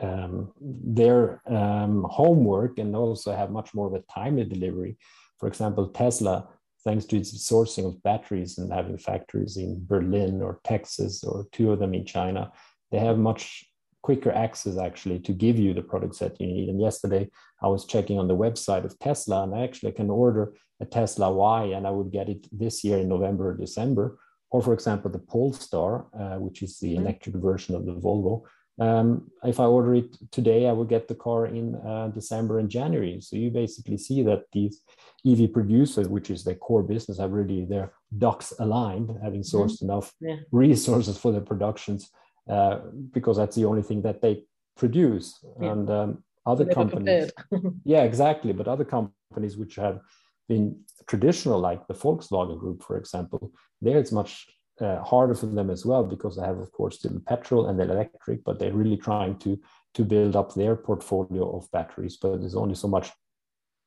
um, 0.00 0.52
their 0.60 1.42
um, 1.46 2.06
homework 2.08 2.78
and 2.78 2.94
also 2.94 3.34
have 3.34 3.50
much 3.50 3.74
more 3.74 3.88
of 3.88 3.94
a 3.94 4.04
timely 4.12 4.44
delivery. 4.44 4.96
For 5.38 5.48
example, 5.48 5.88
Tesla, 5.88 6.48
thanks 6.84 7.04
to 7.06 7.16
its 7.16 7.32
sourcing 7.50 7.86
of 7.86 8.02
batteries 8.02 8.58
and 8.58 8.72
having 8.72 8.98
factories 8.98 9.56
in 9.56 9.84
Berlin 9.86 10.40
or 10.40 10.60
Texas 10.64 11.24
or 11.24 11.46
two 11.52 11.72
of 11.72 11.80
them 11.80 11.94
in 11.94 12.04
China, 12.04 12.52
they 12.90 12.98
have 12.98 13.18
much 13.18 13.64
quicker 14.02 14.30
access 14.32 14.78
actually 14.78 15.18
to 15.20 15.32
give 15.32 15.58
you 15.58 15.74
the 15.74 15.82
products 15.82 16.18
that 16.18 16.40
you 16.40 16.46
need. 16.46 16.68
And 16.68 16.80
yesterday 16.80 17.28
I 17.62 17.68
was 17.68 17.84
checking 17.84 18.18
on 18.18 18.28
the 18.28 18.36
website 18.36 18.84
of 18.84 18.98
Tesla 18.98 19.42
and 19.42 19.54
I 19.54 19.62
actually 19.64 19.92
can 19.92 20.10
order 20.10 20.54
a 20.80 20.84
Tesla 20.86 21.32
Y 21.32 21.64
and 21.76 21.86
I 21.86 21.90
would 21.90 22.10
get 22.12 22.28
it 22.28 22.46
this 22.52 22.84
year 22.84 22.98
in 22.98 23.08
November 23.08 23.50
or 23.50 23.54
December. 23.56 24.18
Or 24.50 24.62
for 24.62 24.72
example, 24.72 25.10
the 25.10 25.18
Polestar, 25.18 26.06
uh, 26.18 26.38
which 26.38 26.62
is 26.62 26.78
the 26.78 26.94
Mhm. 26.94 27.00
electric 27.00 27.36
version 27.36 27.74
of 27.74 27.84
the 27.84 27.92
Volvo. 27.92 28.42
Um, 28.80 29.08
if 29.42 29.58
I 29.58 29.64
order 29.64 29.96
it 29.96 30.16
today, 30.30 30.68
I 30.68 30.72
will 30.72 30.84
get 30.84 31.08
the 31.08 31.16
car 31.16 31.46
in 31.46 31.74
uh, 31.74 32.08
December 32.14 32.60
and 32.60 32.70
January. 32.70 33.20
So 33.20 33.34
you 33.34 33.50
basically 33.50 33.98
see 33.98 34.22
that 34.22 34.44
these 34.52 34.80
EV 35.26 35.48
producers, 35.52 36.06
which 36.08 36.30
is 36.30 36.44
their 36.44 36.54
core 36.54 36.84
business, 36.84 37.18
have 37.18 37.32
really 37.32 37.64
their 37.64 37.92
ducks 38.16 38.52
aligned, 38.60 39.10
having 39.20 39.42
sourced 39.42 39.82
enough 39.82 40.14
Yeah. 40.20 40.36
resources 40.52 41.18
for 41.18 41.32
their 41.32 41.40
productions, 41.52 42.08
uh, 42.48 42.78
because 43.12 43.36
that's 43.36 43.56
the 43.56 43.64
only 43.64 43.82
thing 43.82 44.02
that 44.02 44.22
they 44.22 44.44
produce. 44.76 45.44
Yeah. 45.60 45.72
And 45.72 45.90
um, 45.90 46.24
other 46.46 46.64
companies, 46.64 47.30
yeah, 47.84 48.02
exactly. 48.04 48.52
But 48.52 48.68
other 48.68 48.84
companies 48.84 49.56
which 49.56 49.76
have 49.76 50.00
been 50.48 50.80
traditional, 51.08 51.58
like 51.58 51.86
the 51.86 51.94
Volkswagen 51.94 52.58
Group, 52.58 52.82
for 52.82 52.96
example, 52.96 53.52
there 53.82 53.98
it's 53.98 54.12
much 54.12 54.46
uh, 54.80 55.02
harder 55.02 55.34
for 55.34 55.46
them 55.46 55.70
as 55.70 55.84
well 55.84 56.04
because 56.04 56.36
they 56.36 56.46
have, 56.46 56.58
of 56.58 56.72
course, 56.72 56.98
still 56.98 57.12
the 57.12 57.20
petrol 57.20 57.66
and 57.66 57.78
the 57.78 57.84
electric, 57.84 58.44
but 58.44 58.58
they're 58.58 58.72
really 58.72 58.96
trying 58.96 59.38
to 59.38 59.58
to 59.94 60.04
build 60.04 60.36
up 60.36 60.54
their 60.54 60.76
portfolio 60.76 61.56
of 61.56 61.70
batteries. 61.72 62.16
But 62.16 62.40
there's 62.40 62.54
only 62.54 62.74
so 62.74 62.88
much 62.88 63.10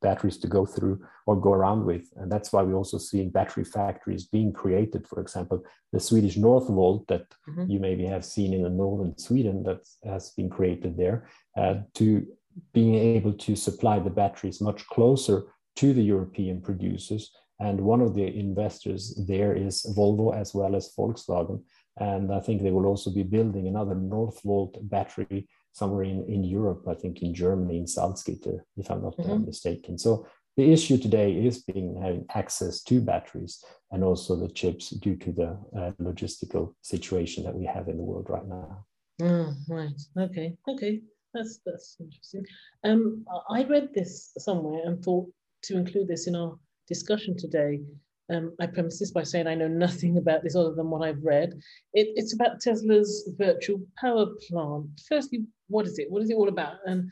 batteries 0.02 0.38
to 0.40 0.48
go 0.48 0.66
through 0.66 1.00
or 1.28 1.36
go 1.40 1.54
around 1.54 1.86
with, 1.86 2.06
and 2.18 2.32
that's 2.32 2.52
why 2.52 2.62
we're 2.64 2.82
also 2.82 2.98
seeing 2.98 3.30
battery 3.30 3.64
factories 3.64 4.26
being 4.28 4.52
created. 4.52 5.08
For 5.08 5.20
example, 5.22 5.64
the 5.94 6.00
Swedish 6.00 6.38
Northvolt 6.38 7.08
that 7.08 7.26
Mhm. 7.48 7.70
you 7.70 7.80
maybe 7.80 8.06
have 8.06 8.26
seen 8.26 8.54
in 8.54 8.64
the 8.64 8.70
northern 8.70 9.18
Sweden 9.18 9.64
that 9.64 9.82
has 10.04 10.32
been 10.38 10.50
created 10.50 10.98
there 10.98 11.26
uh, 11.58 11.76
to 11.94 12.26
being 12.74 12.96
able 12.96 13.34
to 13.34 13.56
supply 13.56 14.00
the 14.00 14.10
batteries 14.10 14.62
much 14.62 14.86
closer 14.88 15.38
to 15.76 15.94
the 15.94 16.04
European 16.04 16.62
producers. 16.62 17.32
And 17.60 17.80
one 17.80 18.02
of 18.02 18.14
the 18.16 18.28
investors 18.46 19.16
there 19.28 19.54
is 19.56 19.86
Volvo 19.98 20.34
as 20.36 20.54
well 20.54 20.76
as 20.76 20.94
Volkswagen. 20.98 21.64
And 21.98 22.32
I 22.34 22.40
think 22.40 22.62
they 22.62 22.72
will 22.72 22.88
also 22.88 23.12
be 23.12 23.24
building 23.24 23.68
another 23.68 23.96
Northvolt 23.96 24.74
battery 24.90 25.48
somewhere 25.74 26.04
in, 26.04 26.26
in 26.26 26.44
Europe, 26.44 26.88
I 26.88 26.94
think 26.94 27.22
in 27.22 27.34
Germany, 27.34 27.78
in 27.78 27.86
Salzgitter, 27.86 28.62
if 28.78 28.90
I'm 28.92 29.02
not 29.04 29.18
Mhm. 29.18 29.46
mistaken. 29.46 29.98
So 29.98 30.26
the 30.58 30.72
issue 30.72 30.98
today 30.98 31.46
is 31.46 31.64
being 31.64 31.96
having 32.02 32.26
access 32.34 32.84
to 32.84 33.00
batteries 33.02 33.64
and 33.92 34.04
also 34.04 34.36
the 34.36 34.50
chips 34.50 34.90
due 34.90 35.16
to 35.18 35.32
the 35.32 35.50
uh, 35.78 35.92
logistical 36.02 36.76
situation 36.82 37.44
that 37.46 37.56
we 37.56 37.66
have 37.66 37.88
in 37.88 37.98
the 37.98 38.04
world 38.04 38.30
right 38.30 38.48
now. 38.48 38.86
Oh, 39.22 39.54
right. 39.70 40.02
Okay. 40.18 40.58
Okay. 40.68 41.02
That's 41.34 41.60
that's 41.66 41.96
interesting. 42.02 42.46
Um, 42.84 43.26
I 43.50 43.64
read 43.64 43.94
this 43.94 44.32
somewhere 44.38 44.82
and 44.86 45.02
thought 45.02 45.32
to 45.64 45.78
include 45.78 46.10
this 46.10 46.28
in 46.28 46.36
our 46.36 46.60
discussion 46.88 47.38
today. 47.38 47.82
Um, 48.30 48.54
I 48.60 48.66
premise 48.66 49.00
this 49.00 49.12
by 49.12 49.24
saying 49.24 49.48
I 49.48 49.56
know 49.56 49.68
nothing 49.70 50.18
about 50.24 50.44
this 50.44 50.56
other 50.56 50.74
than 50.74 50.90
what 50.90 51.08
I've 51.08 51.24
read. 51.24 51.54
It, 51.94 52.08
it's 52.16 52.34
about 52.34 52.60
Tesla's 52.60 53.30
virtual 53.38 53.80
power 53.98 54.26
plant. 54.50 54.90
Firstly, 55.08 55.46
what 55.72 55.88
is 55.88 55.98
it? 55.98 56.12
What 56.12 56.22
is 56.22 56.30
it 56.30 56.36
all 56.36 56.50
about? 56.50 56.76
And 56.86 57.12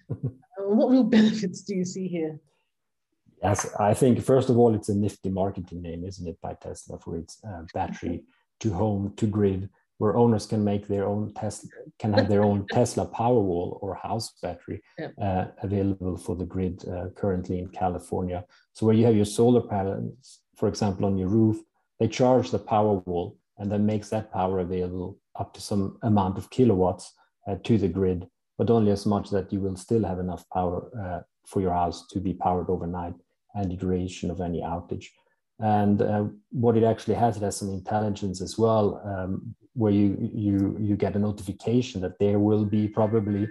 what 0.57 0.91
real 0.91 1.03
benefits 1.17 1.61
do 1.61 1.75
you 1.75 1.85
see 1.85 2.07
here? 2.07 2.39
Yes, 3.41 3.73
I 3.79 3.93
think 3.93 4.21
first 4.21 4.49
of 4.49 4.57
all, 4.57 4.75
it's 4.75 4.89
a 4.89 4.95
nifty 4.95 5.29
marketing 5.29 5.81
name, 5.81 6.03
isn't 6.03 6.27
it, 6.27 6.37
by 6.41 6.55
Tesla 6.55 6.99
for 6.99 7.17
its 7.17 7.41
uh, 7.47 7.63
battery 7.73 8.23
to 8.59 8.73
home 8.73 9.13
to 9.15 9.25
grid, 9.25 9.69
where 9.97 10.17
owners 10.17 10.45
can 10.45 10.61
make 10.63 10.87
their 10.87 11.05
own 11.05 11.33
Tesla, 11.33 11.69
can 11.99 12.11
have 12.11 12.27
their 12.27 12.43
own 12.43 12.67
Tesla 12.69 13.07
Powerwall 13.07 13.79
or 13.81 13.95
house 13.95 14.33
battery 14.41 14.81
uh, 15.21 15.45
available 15.63 16.17
for 16.17 16.35
the 16.35 16.45
grid 16.45 16.83
uh, 16.89 17.07
currently 17.15 17.59
in 17.59 17.69
California. 17.69 18.43
So 18.73 18.85
where 18.85 18.95
you 18.95 19.05
have 19.05 19.15
your 19.15 19.25
solar 19.25 19.61
panels, 19.61 20.39
for 20.57 20.67
example, 20.67 21.05
on 21.05 21.17
your 21.17 21.29
roof, 21.29 21.61
they 21.99 22.09
charge 22.09 22.51
the 22.51 22.59
Powerwall 22.59 23.35
and 23.57 23.71
then 23.71 23.85
makes 23.85 24.09
that 24.09 24.31
power 24.33 24.59
available 24.59 25.17
up 25.39 25.53
to 25.53 25.61
some 25.61 25.97
amount 26.01 26.37
of 26.37 26.49
kilowatts 26.49 27.13
uh, 27.47 27.55
to 27.63 27.77
the 27.77 27.87
grid, 27.87 28.27
but 28.59 28.69
only 28.69 28.91
as 28.91 29.05
much 29.05 29.29
that 29.29 29.51
you 29.53 29.59
will 29.61 29.77
still 29.77 30.03
have 30.03 30.19
enough 30.19 30.43
power 30.53 30.77
uh, 31.03 31.21
for 31.47 31.61
your 31.61 31.73
house 31.73 32.05
to 32.07 32.19
be 32.19 32.33
powered 32.33 32.69
overnight 32.69 33.15
and 33.55 33.71
the 33.71 33.77
duration 33.77 34.29
of 34.29 34.41
any 34.41 34.61
outage. 34.61 35.05
And 35.59 36.01
uh, 36.01 36.25
what 36.51 36.75
it 36.75 36.83
actually 36.83 37.15
has, 37.15 37.37
it 37.37 37.43
has 37.43 37.55
some 37.55 37.69
intelligence 37.69 38.41
as 38.41 38.57
well, 38.57 39.01
um, 39.05 39.55
where 39.73 39.93
you, 39.93 40.17
you, 40.33 40.77
you 40.79 40.95
get 40.97 41.15
a 41.15 41.19
notification 41.19 42.01
that 42.01 42.19
there 42.19 42.37
will 42.37 42.65
be 42.65 42.87
probably 42.89 43.47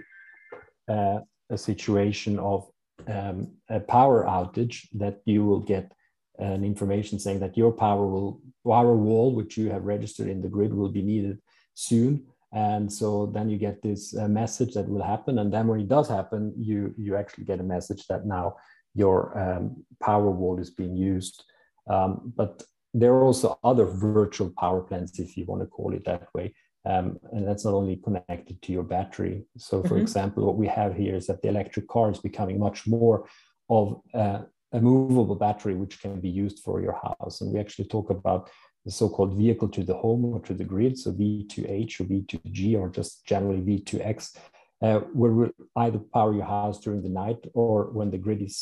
uh, 0.87 1.19
a 1.49 1.57
situation 1.57 2.37
of 2.37 2.69
um, 3.07 3.51
a 3.69 3.79
power 3.79 4.25
outage 4.25 4.87
that 4.93 5.21
you 5.25 5.43
will 5.43 5.59
get 5.59 5.91
an 6.37 6.63
information 6.63 7.17
saying 7.17 7.39
that 7.39 7.57
your 7.57 7.71
power 7.71 8.05
will 8.05 8.41
power 8.63 8.95
wall, 8.95 9.33
which 9.33 9.57
you 9.57 9.71
have 9.71 9.85
registered 9.85 10.27
in 10.27 10.41
the 10.41 10.47
grid, 10.47 10.73
will 10.73 10.89
be 10.89 11.01
needed 11.01 11.39
soon. 11.73 12.27
And 12.51 12.91
so 12.91 13.27
then 13.27 13.49
you 13.49 13.57
get 13.57 13.81
this 13.81 14.15
uh, 14.17 14.27
message 14.27 14.73
that 14.73 14.89
will 14.89 15.03
happen. 15.03 15.39
And 15.39 15.53
then 15.53 15.67
when 15.67 15.79
it 15.79 15.87
does 15.87 16.09
happen, 16.09 16.53
you 16.57 16.93
you 16.97 17.15
actually 17.15 17.45
get 17.45 17.59
a 17.59 17.63
message 17.63 18.07
that 18.07 18.25
now 18.25 18.55
your 18.95 19.37
um, 19.37 19.85
power 20.01 20.31
wall 20.31 20.59
is 20.59 20.71
being 20.71 20.95
used. 20.95 21.43
Um, 21.89 22.33
but 22.35 22.63
there 22.93 23.13
are 23.13 23.23
also 23.23 23.59
other 23.63 23.85
virtual 23.85 24.51
power 24.57 24.81
plants, 24.81 25.19
if 25.19 25.37
you 25.37 25.45
want 25.45 25.61
to 25.61 25.67
call 25.67 25.93
it 25.93 26.05
that 26.05 26.27
way. 26.33 26.53
Um, 26.85 27.19
and 27.33 27.47
that's 27.47 27.65
not 27.65 27.73
only 27.73 27.97
connected 27.97 28.61
to 28.61 28.71
your 28.71 28.83
battery. 28.83 29.45
So, 29.57 29.81
for 29.81 29.89
mm-hmm. 29.89 30.01
example, 30.01 30.45
what 30.45 30.57
we 30.57 30.67
have 30.67 30.95
here 30.95 31.15
is 31.15 31.27
that 31.27 31.41
the 31.41 31.49
electric 31.49 31.87
car 31.87 32.09
is 32.09 32.19
becoming 32.19 32.57
much 32.57 32.87
more 32.87 33.27
of 33.69 34.01
uh, 34.13 34.39
a 34.71 34.79
movable 34.79 35.35
battery 35.35 35.75
which 35.75 36.01
can 36.01 36.19
be 36.19 36.29
used 36.29 36.59
for 36.59 36.81
your 36.81 36.93
house. 36.93 37.41
And 37.41 37.53
we 37.53 37.59
actually 37.59 37.87
talk 37.89 38.09
about 38.09 38.49
the 38.89 38.95
so-called 38.95 39.35
vehicle 39.37 39.69
to 39.69 39.83
the 39.83 39.93
home 39.93 40.25
or 40.25 40.39
to 40.39 40.53
the 40.55 40.63
grid, 40.63 40.97
so 40.97 41.11
V2H 41.11 41.99
or 41.99 42.05
V2G 42.05 42.75
or 42.79 42.89
just 42.89 43.23
generally 43.23 43.61
V2X 43.61 44.35
uh, 44.81 45.01
will 45.13 45.51
either 45.75 45.99
power 46.15 46.33
your 46.33 46.49
house 46.57 46.79
during 46.79 47.03
the 47.03 47.15
night 47.23 47.41
or 47.53 47.75
when 47.97 48.09
the 48.09 48.17
grid 48.17 48.41
is 48.41 48.57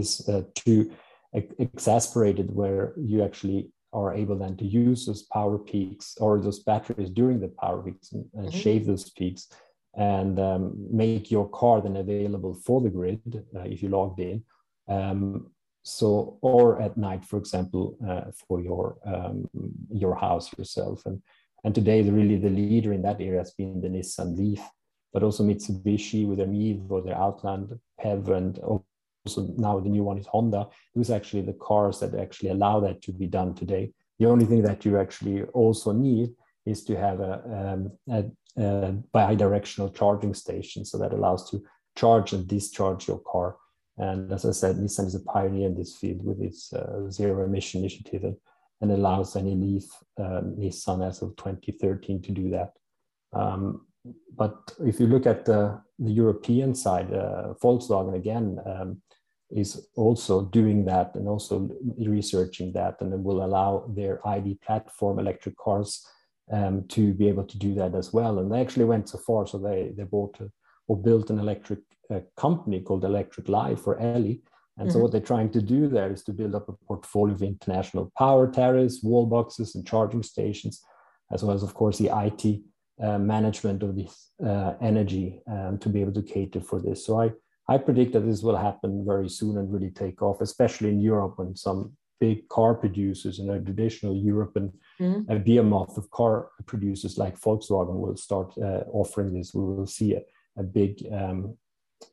is 0.00 0.28
uh, 0.28 0.42
too 0.54 0.90
exasperated, 1.66 2.46
where 2.60 2.84
you 3.10 3.22
actually 3.22 3.70
are 3.92 4.12
able 4.22 4.36
then 4.36 4.56
to 4.56 4.66
use 4.66 5.06
those 5.06 5.22
power 5.36 5.58
peaks 5.58 6.16
or 6.20 6.40
those 6.40 6.60
batteries 6.70 7.10
during 7.10 7.38
the 7.40 7.52
power 7.62 7.80
peaks 7.82 8.10
and, 8.12 8.24
and 8.34 8.48
mm-hmm. 8.48 8.58
shave 8.58 8.84
those 8.84 9.10
peaks 9.10 9.42
and 9.94 10.40
um, 10.40 10.62
make 10.90 11.30
your 11.30 11.48
car 11.60 11.80
then 11.80 11.96
available 11.96 12.54
for 12.66 12.80
the 12.80 12.90
grid 12.90 13.20
uh, 13.56 13.60
if 13.74 13.82
you 13.82 13.88
logged 13.88 14.20
in. 14.20 14.42
Um, 14.88 15.50
so, 15.88 16.38
or 16.42 16.80
at 16.80 16.96
night, 16.96 17.24
for 17.24 17.38
example, 17.38 17.96
uh, 18.08 18.30
for 18.46 18.60
your 18.60 18.98
um, 19.06 19.48
your 19.90 20.14
house 20.14 20.46
yourself. 20.58 21.06
And 21.06 21.22
and 21.64 21.74
today, 21.74 22.02
really 22.02 22.36
the 22.36 22.50
leader 22.50 22.92
in 22.92 23.02
that 23.02 23.20
area 23.20 23.40
has 23.40 23.52
been 23.52 23.80
the 23.80 23.88
Nissan 23.88 24.36
Leaf 24.36 24.62
but 25.12 25.22
also 25.22 25.42
Mitsubishi 25.42 26.26
with 26.26 26.38
their 26.38 26.86
or 26.90 27.02
their 27.02 27.16
Outland, 27.16 27.78
PHEV, 28.00 28.28
and 28.28 28.58
also 28.58 29.52
now 29.56 29.80
the 29.80 29.88
new 29.88 30.04
one 30.04 30.18
is 30.18 30.26
Honda. 30.26 30.68
Those 30.94 31.10
actually 31.10 31.42
the 31.42 31.54
cars 31.54 32.00
that 32.00 32.14
actually 32.14 32.50
allow 32.50 32.80
that 32.80 33.02
to 33.02 33.12
be 33.12 33.26
done 33.26 33.54
today. 33.54 33.92
The 34.18 34.26
only 34.26 34.44
thing 34.44 34.62
that 34.62 34.84
you 34.84 34.98
actually 34.98 35.42
also 35.54 35.92
need 35.92 36.30
is 36.66 36.84
to 36.84 36.96
have 36.96 37.20
a, 37.20 37.34
um, 37.58 37.92
a, 38.10 38.24
a 38.62 38.92
bi-directional 39.12 39.90
charging 39.90 40.34
station, 40.34 40.84
so 40.84 40.98
that 40.98 41.12
allows 41.12 41.50
to 41.50 41.62
charge 41.96 42.32
and 42.32 42.46
discharge 42.46 43.08
your 43.08 43.20
car. 43.20 43.56
And 43.98 44.32
as 44.32 44.44
I 44.44 44.52
said, 44.52 44.76
Nissan 44.76 45.06
is 45.06 45.14
a 45.14 45.20
pioneer 45.20 45.66
in 45.66 45.76
this 45.76 45.96
field 45.96 46.24
with 46.24 46.40
its 46.40 46.72
uh, 46.72 47.10
zero 47.10 47.44
emission 47.44 47.80
initiative 47.80 48.24
and, 48.24 48.36
and 48.80 48.92
allows 48.92 49.34
any 49.34 49.54
Leaf 49.54 49.84
uh, 50.18 50.42
Nissan 50.58 51.06
as 51.06 51.20
of 51.20 51.36
2013 51.36 52.22
to 52.22 52.32
do 52.32 52.50
that. 52.50 52.72
Um, 53.32 53.86
but 54.36 54.72
if 54.84 55.00
you 55.00 55.06
look 55.06 55.26
at 55.26 55.44
the, 55.44 55.80
the 55.98 56.12
European 56.12 56.74
side, 56.74 57.12
uh, 57.12 57.54
Volkswagen 57.62 58.14
again 58.14 58.58
um, 58.64 59.02
is 59.50 59.88
also 59.96 60.44
doing 60.44 60.84
that 60.84 61.14
and 61.14 61.28
also 61.28 61.68
researching 61.98 62.72
that, 62.72 63.00
and 63.00 63.24
will 63.24 63.44
allow 63.44 63.90
their 63.94 64.26
ID 64.26 64.58
platform 64.64 65.18
electric 65.18 65.56
cars 65.56 66.06
um, 66.52 66.86
to 66.88 67.12
be 67.12 67.28
able 67.28 67.44
to 67.44 67.58
do 67.58 67.74
that 67.74 67.94
as 67.94 68.12
well. 68.12 68.38
And 68.38 68.52
they 68.52 68.60
actually 68.60 68.84
went 68.84 69.08
so 69.08 69.18
far, 69.18 69.46
so 69.46 69.58
they 69.58 69.92
they 69.96 70.04
bought 70.04 70.38
a, 70.40 70.50
or 70.86 70.96
built 70.96 71.30
an 71.30 71.38
electric 71.38 71.80
uh, 72.12 72.20
company 72.36 72.80
called 72.80 73.04
Electric 73.04 73.48
Life 73.48 73.80
for 73.80 73.98
Elli. 74.00 74.42
And 74.76 74.88
mm-hmm. 74.88 74.90
so 74.90 75.00
what 75.00 75.12
they're 75.12 75.20
trying 75.20 75.50
to 75.50 75.62
do 75.62 75.88
there 75.88 76.12
is 76.12 76.22
to 76.24 76.32
build 76.32 76.54
up 76.54 76.68
a 76.68 76.72
portfolio 76.86 77.34
of 77.34 77.42
international 77.42 78.12
power 78.16 78.50
tariffs, 78.50 79.02
wall 79.02 79.26
boxes, 79.26 79.74
and 79.74 79.86
charging 79.86 80.22
stations, 80.22 80.82
as 81.32 81.42
well 81.42 81.54
as, 81.54 81.62
of 81.62 81.74
course, 81.74 81.98
the 81.98 82.10
IT 82.12 82.60
uh, 83.02 83.18
management 83.18 83.82
of 83.82 83.96
this 83.96 84.30
uh, 84.44 84.74
energy 84.80 85.40
um, 85.50 85.78
to 85.78 85.88
be 85.88 86.00
able 86.00 86.12
to 86.12 86.22
cater 86.22 86.60
for 86.60 86.80
this. 86.80 87.04
So 87.04 87.20
I, 87.20 87.32
I 87.68 87.78
predict 87.78 88.12
that 88.12 88.20
this 88.20 88.42
will 88.42 88.56
happen 88.56 89.04
very 89.06 89.28
soon 89.28 89.58
and 89.58 89.72
really 89.72 89.90
take 89.90 90.22
off, 90.22 90.40
especially 90.40 90.90
in 90.90 91.00
Europe 91.00 91.34
when 91.36 91.54
some 91.56 91.92
big 92.20 92.48
car 92.48 92.74
producers 92.74 93.38
and 93.38 93.50
a 93.50 93.60
traditional 93.60 94.16
European 94.16 94.72
mm-hmm. 95.00 95.30
a 95.30 95.38
behemoth 95.38 95.96
of 95.96 96.10
car 96.10 96.48
producers 96.66 97.18
like 97.18 97.38
Volkswagen 97.38 97.94
will 97.94 98.16
start 98.16 98.52
uh, 98.58 98.82
offering 98.92 99.34
this. 99.34 99.54
We 99.54 99.62
will 99.62 99.86
see 99.86 100.14
a, 100.14 100.22
a 100.56 100.62
big 100.62 101.06
um, 101.12 101.56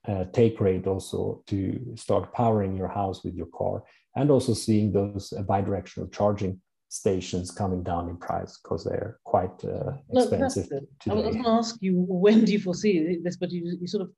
uh, 0.07 0.25
take 0.33 0.59
rate 0.59 0.87
also 0.87 1.43
to 1.47 1.93
start 1.95 2.33
powering 2.33 2.75
your 2.75 2.87
house 2.87 3.23
with 3.23 3.35
your 3.35 3.47
car 3.47 3.83
and 4.15 4.31
also 4.31 4.53
seeing 4.53 4.91
those 4.91 5.33
uh, 5.33 5.43
bidirectional 5.43 6.11
charging 6.11 6.59
stations 6.89 7.51
coming 7.51 7.83
down 7.83 8.07
in 8.09 8.17
price 8.17 8.59
because 8.63 8.83
they're 8.83 9.19
quite 9.23 9.63
uh, 9.65 9.91
expensive. 10.13 10.67
No, 11.05 11.13
I 11.13 11.15
was 11.15 11.35
going 11.35 11.43
to 11.43 11.49
ask 11.49 11.75
you 11.81 12.05
when 12.07 12.45
do 12.45 12.53
you 12.53 12.59
foresee 12.59 13.19
this, 13.23 13.37
but 13.37 13.51
you, 13.51 13.77
you 13.81 13.87
sort 13.87 14.03
of 14.03 14.11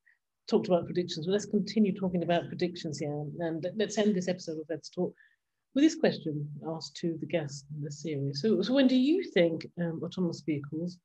talked 0.48 0.68
about 0.68 0.86
predictions. 0.86 1.26
Well, 1.26 1.34
let's 1.34 1.46
continue 1.46 1.94
talking 1.94 2.24
about 2.24 2.48
predictions 2.48 3.00
here, 3.00 3.26
and 3.40 3.66
let's 3.76 3.98
end 3.98 4.16
this 4.16 4.28
episode 4.28 4.60
of 4.60 4.68
Heads 4.70 4.90
Talk 4.90 5.14
with 5.78 5.84
this 5.84 5.96
question 5.96 6.50
asked 6.68 6.96
to 6.96 7.18
the 7.20 7.28
guests 7.28 7.66
in 7.76 7.84
the 7.84 7.92
series. 7.92 8.42
So, 8.42 8.62
so 8.64 8.74
when 8.74 8.88
do 8.88 8.98
you 8.98 9.24
think 9.32 9.68
um, 9.80 10.02
autonomous 10.04 10.42
vehicles 10.42 10.98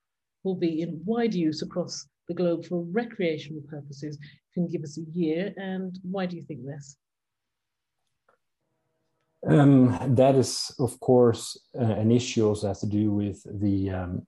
will 0.44 0.57
be 0.57 0.83
in 0.83 1.00
wide 1.05 1.35
use 1.35 1.62
across 1.62 2.07
the 2.28 2.35
globe 2.35 2.64
for 2.64 2.85
recreational 2.90 3.62
purposes? 3.68 4.18
You 4.20 4.62
can 4.62 4.72
give 4.72 4.83
us 4.83 4.98
a 4.98 5.18
year, 5.18 5.52
and 5.57 5.98
why 6.02 6.26
do 6.26 6.37
you 6.37 6.42
think 6.42 6.61
this? 6.64 6.96
Um, 9.48 9.98
that 10.14 10.37
is, 10.37 10.74
of 10.78 10.98
course, 11.00 11.59
uh, 11.78 11.83
an 11.83 12.12
issue 12.12 12.46
also 12.46 12.68
has 12.68 12.81
to 12.81 12.87
do 12.87 13.11
with 13.11 13.42
the 13.61 13.90
um, 13.90 14.26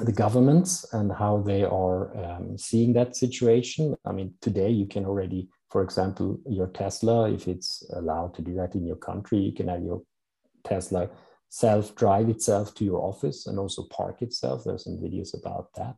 the 0.00 0.12
governments 0.12 0.92
and 0.92 1.12
how 1.12 1.40
they 1.40 1.62
are 1.62 2.16
um, 2.24 2.58
seeing 2.58 2.92
that 2.94 3.16
situation. 3.16 3.94
I 4.04 4.12
mean, 4.12 4.34
today 4.40 4.70
you 4.70 4.86
can 4.86 5.06
already, 5.06 5.48
for 5.70 5.82
example, 5.82 6.40
your 6.48 6.66
Tesla, 6.68 7.30
if 7.30 7.46
it's 7.46 7.88
allowed 7.94 8.34
to 8.34 8.42
do 8.42 8.54
that 8.54 8.74
in 8.74 8.84
your 8.84 8.96
country, 8.96 9.38
you 9.38 9.52
can 9.52 9.68
have 9.68 9.84
your 9.84 10.02
Tesla 10.64 11.08
self 11.54 11.94
drive 11.94 12.28
itself 12.28 12.74
to 12.74 12.84
your 12.84 13.00
office 13.00 13.46
and 13.46 13.60
also 13.60 13.84
park 13.84 14.22
itself. 14.22 14.64
There's 14.64 14.82
some 14.82 14.96
videos 14.96 15.40
about 15.40 15.72
that. 15.74 15.94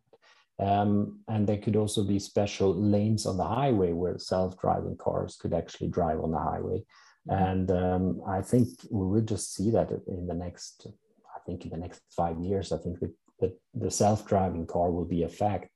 Um, 0.59 1.21
and 1.29 1.47
there 1.47 1.57
could 1.57 1.77
also 1.77 2.05
be 2.05 2.19
special 2.19 2.75
lanes 2.75 3.25
on 3.25 3.39
the 3.39 3.45
highway 3.45 3.93
where 3.93 4.19
self 4.19 4.61
driving 4.61 4.99
cars 4.99 5.39
could 5.41 5.55
actually 5.55 5.89
drive 5.89 6.21
on 6.21 6.31
the 6.31 6.39
highway. 6.39 6.85
And 7.29 7.71
um, 7.71 8.21
I 8.29 8.43
think 8.43 8.69
we 8.91 9.07
will 9.07 9.23
just 9.23 9.55
see 9.55 9.71
that 9.71 9.91
in 10.07 10.27
the 10.27 10.35
next, 10.35 10.89
I 11.35 11.39
think 11.47 11.65
in 11.65 11.71
the 11.71 11.79
next 11.79 12.03
five 12.11 12.39
years, 12.39 12.71
I 12.71 12.77
think 12.77 13.01
the, 13.41 13.57
the 13.73 13.91
self-driving 13.91 14.67
car 14.67 14.91
will 14.91 15.07
be 15.07 15.23
a 15.23 15.29
fact. 15.29 15.71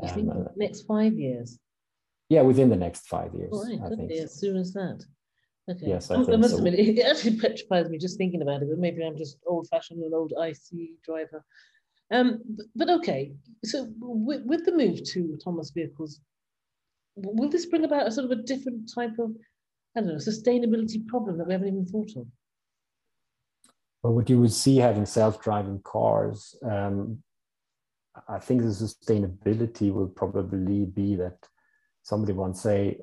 You 0.00 0.08
um, 0.08 0.14
think 0.14 0.56
next 0.56 0.82
five 0.82 1.14
years? 1.14 1.58
Yeah, 2.28 2.42
within 2.42 2.70
the 2.70 2.76
next 2.76 3.08
five 3.08 3.32
years. 3.34 3.52
I 3.52 3.88
think. 3.96 4.12
as 4.12 4.38
soon 4.38 4.56
as 4.56 4.72
that. 4.74 5.04
Okay. 5.70 5.88
Yes, 5.88 6.10
I 6.10 6.16
I, 6.16 6.20
I 6.20 6.24
think 6.24 6.38
must 6.40 6.50
so. 6.52 6.58
admit, 6.58 6.74
it 6.78 7.02
actually 7.04 7.38
petrifies 7.38 7.88
me 7.88 7.98
just 7.98 8.18
thinking 8.18 8.42
about 8.42 8.62
it, 8.62 8.68
but 8.68 8.78
maybe 8.78 9.02
I'm 9.02 9.16
just 9.16 9.38
old 9.46 9.68
fashioned 9.68 10.02
and 10.02 10.14
old 10.14 10.32
IC 10.38 11.02
driver. 11.04 11.44
Um, 12.12 12.40
but, 12.48 12.66
but 12.76 12.90
okay, 13.00 13.32
so 13.64 13.88
with, 13.98 14.42
with 14.44 14.64
the 14.66 14.72
move 14.72 15.02
to 15.04 15.34
autonomous 15.34 15.70
vehicles, 15.70 16.20
will 17.16 17.48
this 17.48 17.66
bring 17.66 17.84
about 17.84 18.06
a 18.06 18.10
sort 18.10 18.30
of 18.30 18.38
a 18.38 18.42
different 18.42 18.92
type 18.94 19.18
of, 19.18 19.30
I 19.96 20.00
don't 20.00 20.08
know, 20.08 20.16
sustainability 20.16 21.06
problem 21.06 21.38
that 21.38 21.46
we 21.46 21.54
haven't 21.54 21.68
even 21.68 21.86
thought 21.86 22.10
of? 22.16 22.26
But 24.02 24.12
what 24.12 24.28
you 24.28 24.38
would 24.40 24.52
see 24.52 24.76
having 24.76 25.06
self-driving 25.06 25.80
cars, 25.82 26.54
um, 26.62 27.22
I 28.28 28.38
think 28.38 28.60
the 28.60 28.68
sustainability 28.68 29.92
will 29.92 30.08
probably 30.08 30.84
be 30.84 31.16
that 31.16 31.38
somebody 32.02 32.34
once 32.34 32.60
say 32.60 32.98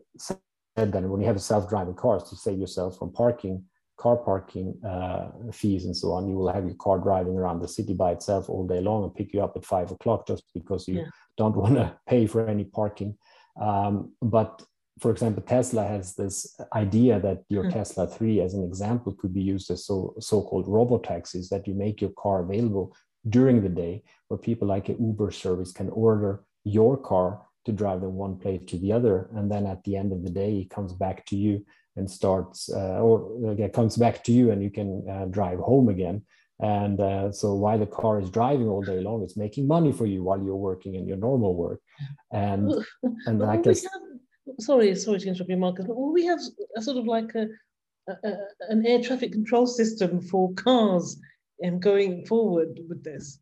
said 0.77 0.91
that 0.93 1.03
when 1.03 1.21
you 1.21 1.27
have 1.27 1.35
a 1.35 1.39
self-driving 1.39 1.95
cars 1.95 2.23
to 2.23 2.35
save 2.35 2.59
yourself 2.59 2.97
from 2.97 3.11
parking, 3.11 3.63
car 3.97 4.17
parking 4.17 4.73
uh, 4.85 5.29
fees 5.51 5.85
and 5.85 5.95
so 5.95 6.11
on, 6.11 6.27
you 6.27 6.35
will 6.35 6.51
have 6.51 6.65
your 6.65 6.75
car 6.75 6.97
driving 6.97 7.37
around 7.37 7.59
the 7.61 7.67
city 7.67 7.93
by 7.93 8.11
itself 8.11 8.49
all 8.49 8.65
day 8.65 8.81
long 8.81 9.03
and 9.03 9.13
pick 9.13 9.33
you 9.33 9.43
up 9.43 9.55
at 9.55 9.65
five 9.65 9.91
o'clock 9.91 10.27
just 10.27 10.43
because 10.53 10.87
you 10.87 10.95
Yeah. 10.95 11.09
don't 11.37 11.55
want 11.63 11.75
to 11.75 11.95
pay 12.07 12.25
for 12.25 12.47
any 12.47 12.63
parking. 12.63 13.17
Um, 13.61 14.13
but 14.21 14.63
for 14.99 15.11
example, 15.11 15.43
Tesla 15.43 15.83
has 15.85 16.15
this 16.15 16.55
idea 16.73 17.19
that 17.19 17.43
your 17.49 17.63
Hmm. 17.63 17.71
Tesla 17.71 18.07
3, 18.07 18.41
as 18.41 18.53
an 18.53 18.63
example, 18.63 19.13
could 19.13 19.33
be 19.33 19.41
used 19.41 19.69
as 19.71 19.85
so, 19.85 20.13
so-called 20.19 20.67
robo-taxis 20.67 21.49
that 21.49 21.67
you 21.67 21.73
make 21.73 22.01
your 22.01 22.11
car 22.17 22.43
available 22.43 22.95
during 23.29 23.61
the 23.61 23.69
day, 23.69 24.03
where 24.27 24.37
people 24.37 24.67
like 24.67 24.89
a 24.89 24.93
Uber 24.93 25.31
service 25.31 25.71
can 25.71 25.89
order 25.89 26.43
your 26.63 26.97
car 26.97 27.41
to 27.65 27.71
drive 27.71 28.01
them 28.01 28.15
one 28.15 28.37
place 28.37 28.63
to 28.67 28.77
the 28.79 28.91
other. 28.91 29.29
And 29.35 29.51
then 29.51 29.65
at 29.67 29.83
the 29.83 29.95
end 29.95 30.11
of 30.11 30.23
the 30.23 30.29
day, 30.29 30.59
it 30.59 30.69
comes 30.69 30.93
back 30.93 31.25
to 31.27 31.35
you 31.35 31.65
and 31.95 32.09
starts, 32.09 32.69
uh, 32.73 32.99
or 33.01 33.55
comes 33.73 33.97
back 33.97 34.23
to 34.23 34.31
you 34.31 34.51
and 34.51 34.63
you 34.63 34.69
can 34.69 35.07
uh, 35.09 35.25
drive 35.25 35.59
home 35.59 35.89
again. 35.89 36.23
And 36.59 36.99
uh, 36.99 37.31
so 37.31 37.55
while 37.55 37.79
the 37.79 37.87
car 37.87 38.19
is 38.19 38.29
driving 38.29 38.67
all 38.67 38.81
day 38.81 38.99
long, 38.99 39.23
it's 39.23 39.35
making 39.35 39.67
money 39.67 39.91
for 39.91 40.05
you 40.05 40.23
while 40.23 40.41
you're 40.41 40.55
working 40.55 40.95
in 40.95 41.07
your 41.07 41.17
normal 41.17 41.55
work. 41.55 41.81
And, 42.31 42.71
and 43.25 43.43
I 43.43 43.57
guess 43.57 43.83
have- 43.83 43.91
sorry, 44.59 44.95
sorry 44.95 45.19
to 45.19 45.27
interrupt 45.27 45.49
you, 45.49 45.57
Marcus, 45.57 45.85
but 45.87 45.95
we 45.95 46.25
have 46.25 46.39
a 46.77 46.81
sort 46.81 46.97
of 46.97 47.05
like 47.05 47.33
a, 47.35 47.47
a, 48.07 48.13
a- 48.23 48.37
an 48.69 48.85
air 48.85 49.01
traffic 49.01 49.31
control 49.31 49.65
system 49.65 50.21
for 50.21 50.53
cars 50.53 51.19
and 51.61 51.81
going 51.81 52.25
forward 52.25 52.79
with 52.87 53.03
this? 53.03 53.39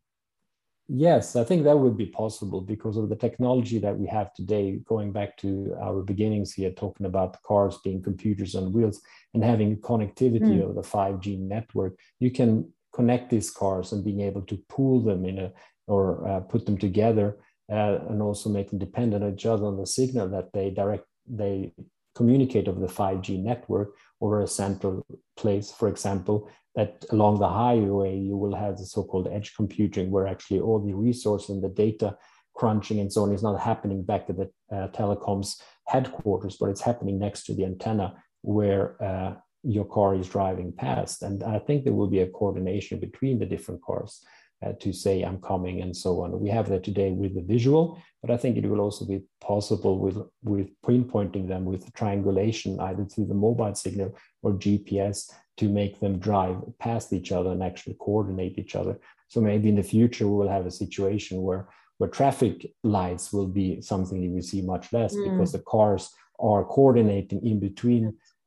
Yes, 0.92 1.36
I 1.36 1.44
think 1.44 1.62
that 1.64 1.78
would 1.78 1.96
be 1.96 2.06
possible 2.06 2.60
because 2.60 2.96
of 2.96 3.08
the 3.08 3.14
technology 3.14 3.78
that 3.78 3.96
we 3.96 4.08
have 4.08 4.34
today. 4.34 4.80
Going 4.84 5.12
back 5.12 5.36
to 5.36 5.76
our 5.80 6.02
beginnings 6.02 6.52
here, 6.52 6.72
talking 6.72 7.06
about 7.06 7.32
the 7.32 7.38
cars 7.46 7.78
being 7.84 8.02
computers 8.02 8.56
on 8.56 8.72
wheels 8.72 9.00
and 9.32 9.44
having 9.44 9.76
connectivity 9.76 10.58
Mm. 10.58 10.62
over 10.62 10.72
the 10.72 10.82
5G 10.82 11.36
network, 11.36 11.96
you 12.18 12.32
can 12.32 12.72
connect 12.92 13.30
these 13.30 13.52
cars 13.52 13.92
and 13.92 14.04
being 14.04 14.20
able 14.20 14.42
to 14.42 14.56
pool 14.68 15.00
them 15.00 15.24
in 15.24 15.38
a 15.38 15.52
or 15.86 16.26
uh, 16.26 16.40
put 16.40 16.66
them 16.66 16.76
together 16.76 17.38
uh, 17.70 17.98
and 18.08 18.20
also 18.20 18.50
make 18.50 18.70
them 18.70 18.80
dependent 18.80 19.22
on 19.22 19.32
each 19.32 19.46
other 19.46 19.66
on 19.66 19.76
the 19.76 19.86
signal 19.86 20.28
that 20.28 20.52
they 20.52 20.70
direct 20.70 21.04
they 21.26 21.72
communicate 22.16 22.66
over 22.66 22.80
the 22.80 22.86
5G 22.88 23.40
network 23.40 23.94
over 24.20 24.40
a 24.40 24.46
central 24.46 25.06
place, 25.36 25.70
for 25.70 25.88
example, 25.88 26.50
that 26.76 27.04
along 27.10 27.38
the 27.38 27.48
highway 27.48 28.16
you 28.16 28.36
will 28.36 28.54
have 28.54 28.76
the 28.76 28.86
so-called 28.86 29.28
edge 29.28 29.54
computing 29.54 30.10
where 30.10 30.26
actually 30.26 30.60
all 30.60 30.78
the 30.78 30.94
resource 30.94 31.48
and 31.48 31.62
the 31.62 31.68
data 31.68 32.16
crunching 32.54 33.00
and 33.00 33.12
so 33.12 33.22
on 33.22 33.32
is 33.32 33.42
not 33.42 33.60
happening 33.60 34.02
back 34.02 34.26
at 34.28 34.36
the 34.36 34.50
uh, 34.72 34.88
telecoms 34.88 35.60
headquarters 35.86 36.56
but 36.58 36.68
it's 36.68 36.80
happening 36.80 37.18
next 37.18 37.44
to 37.44 37.54
the 37.54 37.64
antenna 37.64 38.14
where 38.42 39.02
uh, 39.02 39.34
your 39.62 39.84
car 39.84 40.14
is 40.14 40.28
driving 40.28 40.72
past. 40.72 41.22
And 41.22 41.42
i 41.42 41.58
think 41.58 41.84
there 41.84 41.92
will 41.92 42.08
be 42.08 42.20
a 42.20 42.28
coordination 42.28 42.98
between 42.98 43.38
the 43.38 43.46
different 43.46 43.82
cars 43.82 44.24
uh, 44.64 44.72
to 44.80 44.92
say 44.92 45.22
i'm 45.22 45.40
coming 45.40 45.80
and 45.82 45.96
so 45.96 46.22
on 46.22 46.38
we 46.40 46.48
have 46.48 46.68
that 46.68 46.84
today 46.84 47.10
with 47.10 47.34
the 47.34 47.42
visual 47.42 48.00
but 48.22 48.30
i 48.30 48.36
think 48.36 48.56
it 48.56 48.66
will 48.66 48.80
also 48.80 49.04
be 49.06 49.20
possible 49.40 49.98
with 49.98 50.18
with 50.42 50.68
pinpointing 50.86 51.48
them 51.48 51.64
with 51.64 51.92
triangulation 51.94 52.78
either 52.80 53.04
through 53.04 53.26
the 53.26 53.34
mobile 53.34 53.74
signal 53.74 54.16
or 54.42 54.52
gps 54.52 55.30
to 55.60 55.68
make 55.68 56.00
them 56.00 56.18
drive 56.18 56.56
past 56.78 57.12
each 57.12 57.32
other 57.32 57.50
and 57.50 57.62
actually 57.62 57.94
coordinate 58.00 58.58
each 58.58 58.74
other. 58.74 58.98
So 59.28 59.42
maybe 59.42 59.68
in 59.68 59.76
the 59.76 59.82
future 59.82 60.26
we 60.26 60.34
will 60.38 60.48
have 60.48 60.64
a 60.66 60.70
situation 60.70 61.42
where 61.42 61.68
where 61.98 62.08
traffic 62.08 62.72
lights 62.82 63.30
will 63.30 63.46
be 63.46 63.82
something 63.82 64.22
you 64.22 64.30
will 64.30 64.40
see 64.52 64.62
much 64.62 64.90
less 64.90 65.14
Mm. 65.14 65.24
because 65.24 65.52
the 65.52 65.64
cars 65.74 66.04
are 66.38 66.64
coordinating 66.64 67.40
in 67.50 67.60
between 67.60 68.04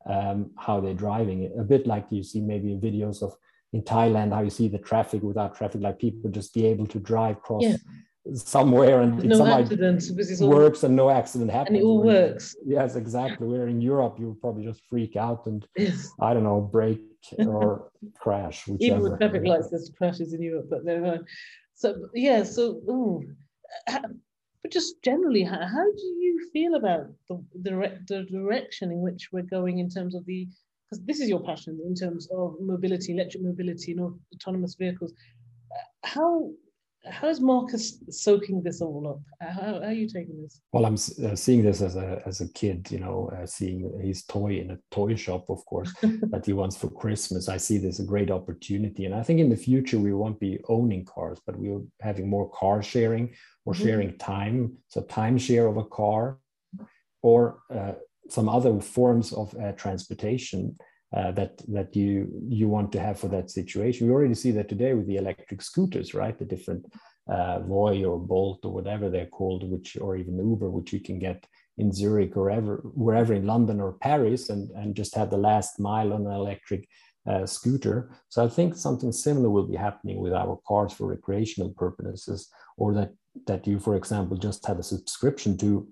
um, 0.07 0.39
how 0.57 0.79
they're 0.81 1.03
driving. 1.07 1.39
A 1.59 1.63
bit 1.63 1.85
like 1.85 2.07
you 2.09 2.23
see 2.23 2.41
maybe 2.41 2.71
in 2.71 2.81
videos 2.81 3.21
of 3.21 3.31
in 3.73 3.81
Thailand 3.81 4.31
how 4.33 4.41
you 4.41 4.49
see 4.49 4.67
the 4.67 4.77
traffic 4.77 5.21
without 5.23 5.55
traffic 5.55 5.81
like 5.81 5.97
people 5.99 6.29
just 6.29 6.53
be 6.53 6.65
able 6.65 6.85
to 6.87 6.99
drive 6.99 7.37
across 7.37 7.63
Yeah. 7.63 7.77
somewhere 8.35 9.01
and 9.01 9.11
No 9.23 9.37
somehow 9.37 9.59
accidents 9.61 10.09
it's 10.09 10.41
all 10.41 10.49
works 10.49 10.83
and 10.83 10.95
no 10.95 11.09
accident 11.09 11.51
happens. 11.51 11.69
and 11.75 11.77
it 11.77 11.83
all 11.87 12.01
Whereas- 12.03 12.31
works. 12.31 12.55
Yes, 12.65 12.95
exactly. 12.95 13.47
Where 13.47 13.67
in 13.67 13.81
Europe 13.81 14.15
you 14.19 14.27
would 14.29 14.39
probably 14.41 14.63
just 14.63 14.81
freak 14.89 15.15
out 15.27 15.41
and 15.47 15.65
Yes. 15.77 16.09
I 16.21 16.33
don't 16.33 16.43
know, 16.43 16.61
break 16.61 17.01
or 17.47 17.91
crash, 18.19 18.57
Even 18.67 18.75
whichever. 18.77 19.01
with 19.09 19.19
traffic 19.19 19.43
lights, 19.45 19.69
there's 19.71 19.89
crashes 19.97 20.33
in 20.33 20.41
Europe, 20.41 20.67
but 20.69 20.85
never 20.85 21.01
mind. 21.01 21.27
So 21.75 21.87
yeah, 22.13 22.43
so 22.43 22.61
ooh, 22.89 23.23
but 24.61 24.71
just 24.71 25.01
generally, 25.01 25.43
how, 25.43 25.59
how 25.75 25.87
do 26.01 26.05
you 26.25 26.33
feel 26.53 26.75
about 26.75 27.07
the, 27.27 27.35
the 27.65 27.71
the 28.07 28.19
direction 28.37 28.91
in 28.91 28.99
which 29.07 29.29
we're 29.33 29.49
going 29.57 29.79
in 29.79 29.89
terms 29.89 30.13
of 30.15 30.23
the 30.25 30.47
because 30.93 31.05
this 31.05 31.19
is 31.19 31.29
your 31.29 31.39
passion 31.43 31.79
in 31.85 31.95
terms 31.95 32.27
of 32.31 32.55
mobility, 32.59 33.13
electric 33.13 33.43
mobility, 33.43 33.91
and 33.93 34.01
au- 34.01 34.19
autonomous 34.35 34.75
vehicles. 34.75 35.13
Uh, 35.71 36.07
How 36.07 36.51
how 37.19 37.27
is 37.27 37.41
Marcus 37.41 37.99
soaking 38.09 38.63
this 38.63 38.79
all 38.81 39.05
up? 39.09 39.19
How, 39.49 39.61
how 39.61 39.87
are 39.89 39.91
you 39.91 40.07
taking 40.07 40.41
this? 40.41 40.61
Well, 40.71 40.85
I'm 40.85 40.93
uh, 40.93 41.35
seeing 41.35 41.61
this 41.61 41.81
as 41.81 41.95
a 41.97 42.21
as 42.25 42.39
a 42.41 42.47
kid, 42.53 42.89
you 42.91 42.99
know, 42.99 43.29
uh, 43.35 43.45
seeing 43.45 43.79
his 44.01 44.23
toy 44.23 44.51
in 44.61 44.71
a 44.71 44.77
toy 44.89 45.15
shop, 45.15 45.49
of 45.49 45.65
course, 45.65 45.91
that 46.31 46.45
he 46.45 46.53
wants 46.53 46.77
for 46.77 46.89
Christmas. 46.89 47.49
I 47.49 47.57
see 47.57 47.77
this 47.77 47.99
a 47.99 48.05
great 48.13 48.31
opportunity, 48.31 49.03
and 49.05 49.13
I 49.15 49.23
think 49.23 49.39
in 49.41 49.49
the 49.49 49.63
future 49.69 49.99
we 49.99 50.13
won't 50.13 50.39
be 50.39 50.53
owning 50.69 51.03
cars, 51.15 51.39
but 51.45 51.57
we're 51.57 51.81
having 52.01 52.29
more 52.29 52.49
car 52.61 52.81
sharing 52.81 53.25
or 53.65 53.73
Mhm. 53.73 53.83
sharing 53.83 54.11
time. 54.17 54.57
So 54.87 55.01
time 55.01 55.37
share 55.37 55.67
of 55.67 55.75
a 55.77 55.87
car, 55.99 56.23
or 57.29 57.39
uh, 57.77 57.95
some 58.29 58.49
other 58.49 58.79
forms 58.79 59.33
of 59.33 59.55
uh, 59.55 59.71
transportation 59.73 60.75
uh, 61.15 61.31
that 61.31 61.61
that 61.67 61.95
you 61.95 62.27
you 62.47 62.67
want 62.67 62.91
to 62.91 62.99
have 62.99 63.19
for 63.19 63.27
that 63.27 63.51
situation. 63.51 64.07
We 64.07 64.13
already 64.13 64.35
see 64.35 64.51
that 64.51 64.69
today 64.69 64.93
with 64.93 65.07
the 65.07 65.17
electric 65.17 65.61
scooters, 65.61 66.13
right? 66.13 66.37
The 66.37 66.45
different 66.45 66.85
uh, 67.27 67.59
Voi 67.59 68.03
or 68.03 68.19
Bolt 68.19 68.65
or 68.65 68.73
whatever 68.73 69.09
they're 69.09 69.27
called, 69.27 69.69
which 69.69 69.97
or 69.97 70.15
even 70.15 70.37
Uber, 70.37 70.69
which 70.69 70.91
you 70.91 70.99
can 70.99 71.19
get 71.19 71.45
in 71.77 71.91
Zurich 71.91 72.35
or 72.35 72.43
wherever, 72.43 72.77
wherever 72.95 73.33
in 73.33 73.45
London 73.45 73.79
or 73.79 73.93
Paris, 73.93 74.49
and 74.49 74.69
and 74.71 74.95
just 74.95 75.15
have 75.15 75.29
the 75.29 75.37
last 75.37 75.79
mile 75.79 76.13
on 76.13 76.25
an 76.25 76.33
electric 76.33 76.87
uh, 77.29 77.45
scooter. 77.45 78.11
So 78.29 78.43
I 78.43 78.49
think 78.49 78.75
something 78.75 79.11
similar 79.11 79.49
will 79.49 79.67
be 79.67 79.77
happening 79.77 80.19
with 80.19 80.33
our 80.33 80.59
cars 80.67 80.93
for 80.93 81.07
recreational 81.07 81.71
purposes, 81.71 82.49
or 82.77 82.93
that 82.95 83.11
that 83.47 83.67
you, 83.67 83.79
for 83.79 83.95
example, 83.95 84.37
just 84.37 84.65
have 84.65 84.79
a 84.79 84.83
subscription 84.83 85.57
to 85.59 85.87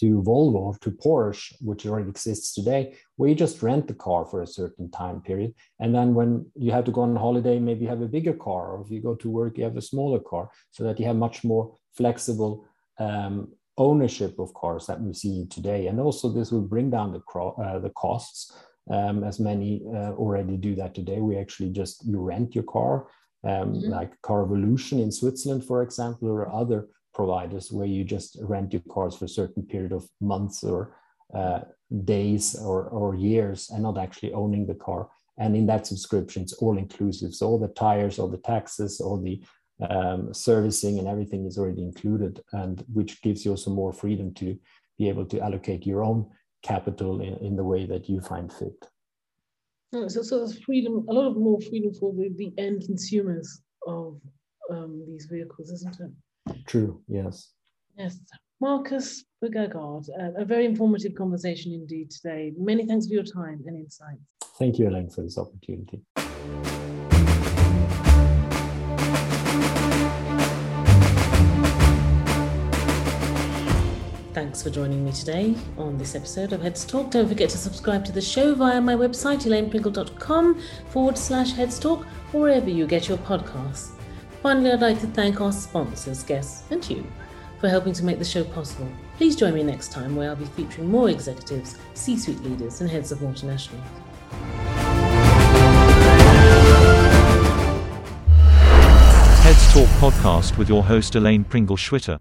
to 0.00 0.22
Volvo, 0.22 0.78
to 0.80 0.90
Porsche, 0.90 1.54
which 1.60 1.86
already 1.86 2.08
exists 2.08 2.54
today, 2.54 2.94
where 3.16 3.28
you 3.28 3.34
just 3.34 3.62
rent 3.62 3.86
the 3.88 3.94
car 3.94 4.24
for 4.24 4.42
a 4.42 4.46
certain 4.46 4.90
time 4.90 5.20
period. 5.20 5.54
And 5.80 5.94
then 5.94 6.14
when 6.14 6.46
you 6.54 6.72
have 6.72 6.84
to 6.84 6.92
go 6.92 7.02
on 7.02 7.16
holiday, 7.16 7.58
maybe 7.58 7.82
you 7.84 7.88
have 7.88 8.02
a 8.02 8.14
bigger 8.16 8.34
car, 8.34 8.72
or 8.72 8.82
if 8.84 8.90
you 8.90 9.00
go 9.00 9.14
to 9.16 9.30
work, 9.30 9.58
you 9.58 9.64
have 9.64 9.76
a 9.76 9.82
smaller 9.82 10.20
car, 10.20 10.50
so 10.70 10.84
that 10.84 10.98
you 10.98 11.06
have 11.06 11.16
much 11.16 11.44
more 11.44 11.76
flexible 11.94 12.66
um, 12.98 13.48
ownership 13.78 14.38
of 14.38 14.52
cars 14.54 14.86
that 14.86 15.00
we 15.00 15.12
see 15.14 15.46
today. 15.46 15.86
And 15.88 15.98
also, 15.98 16.28
this 16.28 16.52
will 16.52 16.62
bring 16.74 16.90
down 16.90 17.12
the, 17.12 17.40
uh, 17.40 17.78
the 17.78 17.90
costs, 17.90 18.52
um, 18.90 19.24
as 19.24 19.40
many 19.40 19.82
uh, 19.94 20.12
already 20.12 20.56
do 20.56 20.74
that 20.76 20.94
today. 20.94 21.20
We 21.20 21.36
actually 21.38 21.70
just 21.70 22.04
you 22.06 22.18
rent 22.20 22.54
your 22.54 22.64
car, 22.64 23.06
um, 23.44 23.74
Mhm. 23.74 23.90
like 23.90 24.20
Carvolution 24.22 25.00
in 25.00 25.10
Switzerland, 25.10 25.64
for 25.64 25.82
example, 25.82 26.28
or 26.28 26.52
other 26.52 26.88
providers 27.14 27.70
where 27.70 27.86
you 27.86 28.04
just 28.04 28.38
rent 28.42 28.72
your 28.72 28.82
cars 28.90 29.16
for 29.16 29.26
a 29.26 29.28
certain 29.28 29.62
period 29.62 29.92
of 29.92 30.08
months 30.20 30.64
or 30.64 30.96
uh, 31.34 31.60
days 32.04 32.54
or, 32.56 32.84
or 32.88 33.14
years 33.14 33.70
and 33.70 33.82
not 33.82 33.98
actually 33.98 34.32
owning 34.32 34.66
the 34.66 34.74
car. 34.74 35.08
And 35.38 35.56
in 35.56 35.66
that 35.66 35.86
subscription, 35.86 36.42
it's 36.42 36.52
all 36.54 36.78
inclusive. 36.78 37.34
So 37.34 37.46
all 37.46 37.58
the 37.58 37.68
tires, 37.68 38.18
all 38.18 38.28
the 38.28 38.38
taxes, 38.38 39.00
all 39.00 39.20
the 39.20 39.42
um, 39.88 40.32
servicing 40.32 40.98
and 40.98 41.08
everything 41.08 41.46
is 41.46 41.58
already 41.58 41.82
included, 41.82 42.40
and 42.52 42.84
which 42.92 43.20
gives 43.22 43.44
you 43.44 43.52
also 43.52 43.70
more 43.70 43.92
freedom 43.92 44.32
to 44.34 44.58
be 44.98 45.08
able 45.08 45.24
to 45.26 45.40
allocate 45.40 45.86
your 45.86 46.04
own 46.04 46.30
capital 46.62 47.20
in, 47.20 47.34
in 47.38 47.56
the 47.56 47.64
way 47.64 47.86
that 47.86 48.08
you 48.08 48.20
find 48.20 48.52
fit. 48.52 48.88
So, 49.92 50.22
so 50.22 50.38
there's 50.38 50.62
freedom, 50.62 51.04
a 51.08 51.12
lot 51.12 51.26
of 51.26 51.36
more 51.36 51.60
freedom 51.60 51.92
for 51.94 52.12
the, 52.12 52.30
the 52.36 52.52
end 52.56 52.82
consumers 52.86 53.62
of 53.86 54.20
um, 54.70 55.04
these 55.06 55.26
vehicles, 55.30 55.70
isn't 55.70 56.00
it? 56.00 56.10
True, 56.66 57.02
yes. 57.08 57.52
Yes. 57.96 58.18
Marcus 58.60 59.24
Bugagard, 59.42 60.06
a 60.38 60.44
very 60.44 60.64
informative 60.64 61.14
conversation 61.16 61.72
indeed 61.72 62.10
today. 62.10 62.52
Many 62.56 62.86
thanks 62.86 63.08
for 63.08 63.14
your 63.14 63.24
time 63.24 63.60
and 63.66 63.76
insights. 63.76 64.20
Thank 64.58 64.78
you, 64.78 64.88
Elaine, 64.88 65.10
for 65.10 65.22
this 65.22 65.36
opportunity. 65.36 66.00
Thanks 74.32 74.62
for 74.62 74.70
joining 74.70 75.04
me 75.04 75.12
today 75.12 75.54
on 75.76 75.98
this 75.98 76.14
episode 76.14 76.52
of 76.52 76.62
Heads 76.62 76.86
Talk. 76.86 77.10
Don't 77.10 77.28
forget 77.28 77.50
to 77.50 77.58
subscribe 77.58 78.04
to 78.06 78.12
the 78.12 78.20
show 78.20 78.54
via 78.54 78.80
my 78.80 78.94
website, 78.94 79.44
elainepringle.com 79.44 80.60
forward 80.88 81.18
slash 81.18 81.52
Heads 81.52 81.78
Talk, 81.78 82.04
wherever 82.32 82.70
you 82.70 82.86
get 82.86 83.08
your 83.08 83.18
podcasts. 83.18 83.90
Finally, 84.42 84.72
I'd 84.72 84.80
like 84.80 85.00
to 85.00 85.06
thank 85.06 85.40
our 85.40 85.52
sponsors, 85.52 86.24
guests, 86.24 86.64
and 86.72 86.88
you 86.90 87.06
for 87.60 87.68
helping 87.68 87.92
to 87.92 88.04
make 88.04 88.18
the 88.18 88.24
show 88.24 88.42
possible. 88.42 88.88
Please 89.16 89.36
join 89.36 89.54
me 89.54 89.62
next 89.62 89.92
time 89.92 90.16
where 90.16 90.30
I'll 90.30 90.36
be 90.36 90.46
featuring 90.46 90.90
more 90.90 91.08
executives, 91.10 91.78
C 91.94 92.18
suite 92.18 92.42
leaders, 92.42 92.80
and 92.80 92.90
heads 92.90 93.12
of 93.12 93.20
multinationals. 93.20 93.78
Heads 99.42 99.72
Talk 99.72 99.88
podcast 100.00 100.58
with 100.58 100.68
your 100.68 100.82
host 100.82 101.14
Elaine 101.14 101.44
Pringle 101.44 101.76
Schwitter. 101.76 102.18